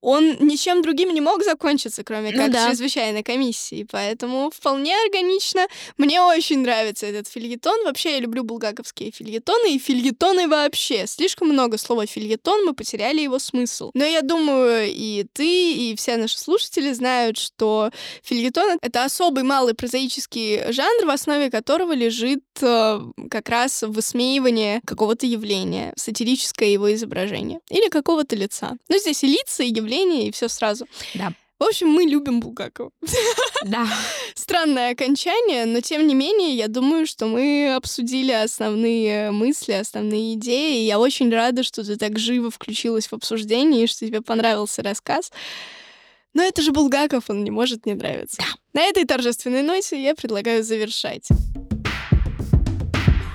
он 0.00 0.36
ничем 0.40 0.82
другим 0.82 1.12
не 1.12 1.20
мог 1.20 1.42
закончиться, 1.44 2.04
кроме 2.04 2.30
Ну 2.30 2.38
как 2.38 2.52
да. 2.52 2.68
чрезвычайной 2.68 3.22
комиссии. 3.22 3.86
Поэтому 3.90 4.50
вполне 4.54 4.94
органично. 5.04 5.66
Мне 5.96 6.20
очень 6.20 6.60
нравится 6.60 7.06
этот 7.06 7.28
фильетон. 7.28 7.84
Вообще, 7.84 8.12
я 8.12 8.20
люблю 8.20 8.44
булгаковские 8.44 9.10
фильетоны 9.10 9.74
и 9.74 9.78
фильетоны 9.78 10.48
вообще. 10.48 11.06
Слишком 11.06 11.48
много 11.48 11.78
слова 11.78 12.06
фильетон, 12.06 12.64
мы 12.64 12.74
потеряли 12.74 13.20
его 13.20 13.38
смысл. 13.38 13.90
Но 13.94 14.04
я 14.04 14.22
думаю, 14.22 14.86
и 14.88 15.26
ты, 15.32 15.72
и 15.72 15.96
все 15.96 16.16
наши 16.16 16.38
слушатели 16.38 16.92
знают, 16.92 17.36
что 17.38 17.90
фильетон— 18.22 18.78
это 18.82 19.04
особый 19.04 19.42
малый 19.42 19.74
прозаический 19.74 20.72
жанр, 20.72 21.06
в 21.06 21.10
основе 21.10 21.50
которого 21.50 21.92
лежит 21.92 22.44
э, 22.60 23.00
как 23.30 23.48
раз 23.48 23.82
высмеивание 23.82 24.80
какого-то 24.86 25.26
явления, 25.26 25.92
сатирическое 25.96 26.68
его 26.68 26.92
изображение 26.94 27.60
или 27.70 27.88
какого-то 27.88 28.36
лица. 28.36 28.76
Ну, 28.88 28.98
здесь 28.98 29.24
и 29.24 29.26
лица, 29.26 29.62
и 29.62 29.68
явления, 29.68 29.87
и 29.96 30.30
все 30.30 30.48
сразу. 30.48 30.86
Да. 31.14 31.32
В 31.58 31.64
общем, 31.64 31.88
мы 31.88 32.04
любим 32.04 32.38
Булгакова. 32.38 32.92
Да. 33.64 33.88
Странное 34.34 34.92
окончание, 34.92 35.66
но 35.66 35.80
тем 35.80 36.06
не 36.06 36.14
менее, 36.14 36.54
я 36.54 36.68
думаю, 36.68 37.04
что 37.06 37.26
мы 37.26 37.74
обсудили 37.74 38.30
основные 38.30 39.32
мысли, 39.32 39.72
основные 39.72 40.34
идеи. 40.34 40.82
И 40.82 40.86
я 40.86 41.00
очень 41.00 41.32
рада, 41.32 41.64
что 41.64 41.84
ты 41.84 41.96
так 41.96 42.16
живо 42.18 42.52
включилась 42.52 43.08
в 43.08 43.12
обсуждение, 43.12 43.84
и 43.84 43.86
что 43.88 44.06
тебе 44.06 44.22
понравился 44.22 44.84
рассказ. 44.84 45.32
Но 46.32 46.44
это 46.44 46.62
же 46.62 46.70
Булгаков, 46.70 47.24
он 47.28 47.42
не 47.42 47.50
может 47.50 47.86
не 47.86 47.94
нравиться. 47.94 48.40
На 48.72 48.82
этой 48.82 49.04
торжественной 49.04 49.62
ноте 49.62 50.00
я 50.00 50.14
предлагаю 50.14 50.62
завершать. 50.62 51.26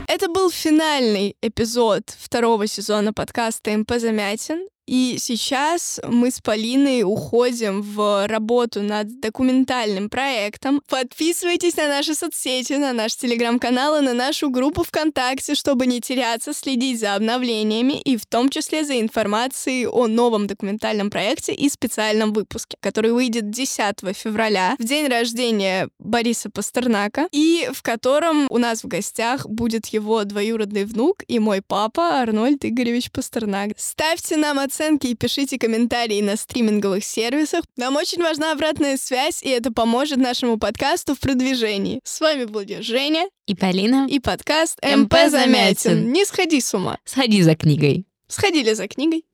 Это 0.08 0.30
был 0.30 0.50
финальный 0.50 1.36
эпизод 1.42 2.16
второго 2.18 2.68
сезона 2.68 3.12
подкаста 3.14 3.76
МП 3.76 3.94
Замятин. 3.98 4.68
И 4.86 5.16
сейчас 5.18 6.02
мы 6.06 6.30
с 6.30 6.42
Полиной 6.42 7.04
уходим 7.04 7.82
в 7.82 8.28
работу 8.28 8.82
над 8.82 9.22
документальным 9.22 10.10
проектом. 10.10 10.82
Подписывайтесь 10.90 11.78
на 11.78 11.88
наши 11.88 12.14
соцсети, 12.16 12.74
на 12.74 12.92
наш 12.92 13.16
телеграм-канал 13.16 13.98
и 13.98 14.02
на 14.02 14.14
нашу 14.14 14.50
группу 14.50 14.84
ВКонтакте, 14.84 15.56
чтобы 15.56 15.88
не 15.88 16.02
теряться, 16.02 16.54
следить 16.54 17.00
за 17.00 17.16
обновлениями 17.16 18.02
и 18.02 18.18
в 18.18 18.26
том 18.26 18.50
числе 18.50 18.84
за 18.84 19.00
информацией 19.00 19.88
о 19.88 20.08
новом 20.08 20.48
документальном 20.48 21.10
проекте 21.10 21.54
и 21.54 21.70
специальном 21.70 22.34
выпуске, 22.34 22.76
который 22.82 23.12
выйдет 23.12 23.50
10 23.50 23.96
февраля, 24.14 24.76
в 24.80 24.84
день 24.84 25.08
рождения 25.08 25.88
Бориса 26.00 26.50
Пастернака, 26.50 27.30
и 27.32 27.70
в 27.74 27.82
котором 27.84 28.48
у 28.50 28.58
нас 28.58 28.84
в 28.84 28.88
гостях 28.88 29.48
будет 29.48 29.88
его 29.88 30.26
двоюродный 30.26 30.84
внук 30.84 31.24
и 31.28 31.40
мой 31.40 31.62
папа 31.62 32.20
Арнольд 32.20 32.66
Игоревич 32.66 33.12
Пастернак. 33.12 33.72
Ставьте 33.78 34.36
нам 34.36 34.60
от 34.60 34.73
оценки 34.74 35.08
и 35.08 35.16
пишите 35.16 35.60
комментарии 35.60 36.22
на 36.22 36.36
стриминговых 36.36 37.04
сервисах. 37.04 37.64
Нам 37.78 37.96
очень 37.96 38.22
важна 38.22 38.52
обратная 38.52 38.98
связь, 38.98 39.44
и 39.44 39.50
это 39.50 39.72
поможет 39.72 40.18
нашему 40.18 40.58
подкасту 40.58 41.14
в 41.14 41.20
продвижении. 41.20 42.00
С 42.04 42.20
вами 42.20 42.46
были 42.46 42.82
Женя 42.82 43.28
и 43.46 43.56
Полина 43.56 44.08
и 44.10 44.20
подкаст 44.20 44.80
МП 44.84 45.14
Замятин. 45.30 46.12
Не 46.12 46.26
сходи 46.26 46.60
с 46.60 46.74
ума. 46.74 46.98
Сходи 47.06 47.44
за 47.44 47.56
книгой. 47.56 48.06
Сходили 48.28 48.74
за 48.74 48.88
книгой. 48.88 49.26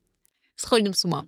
Сходим 0.56 0.92
с 0.92 1.04
ума. 1.06 1.24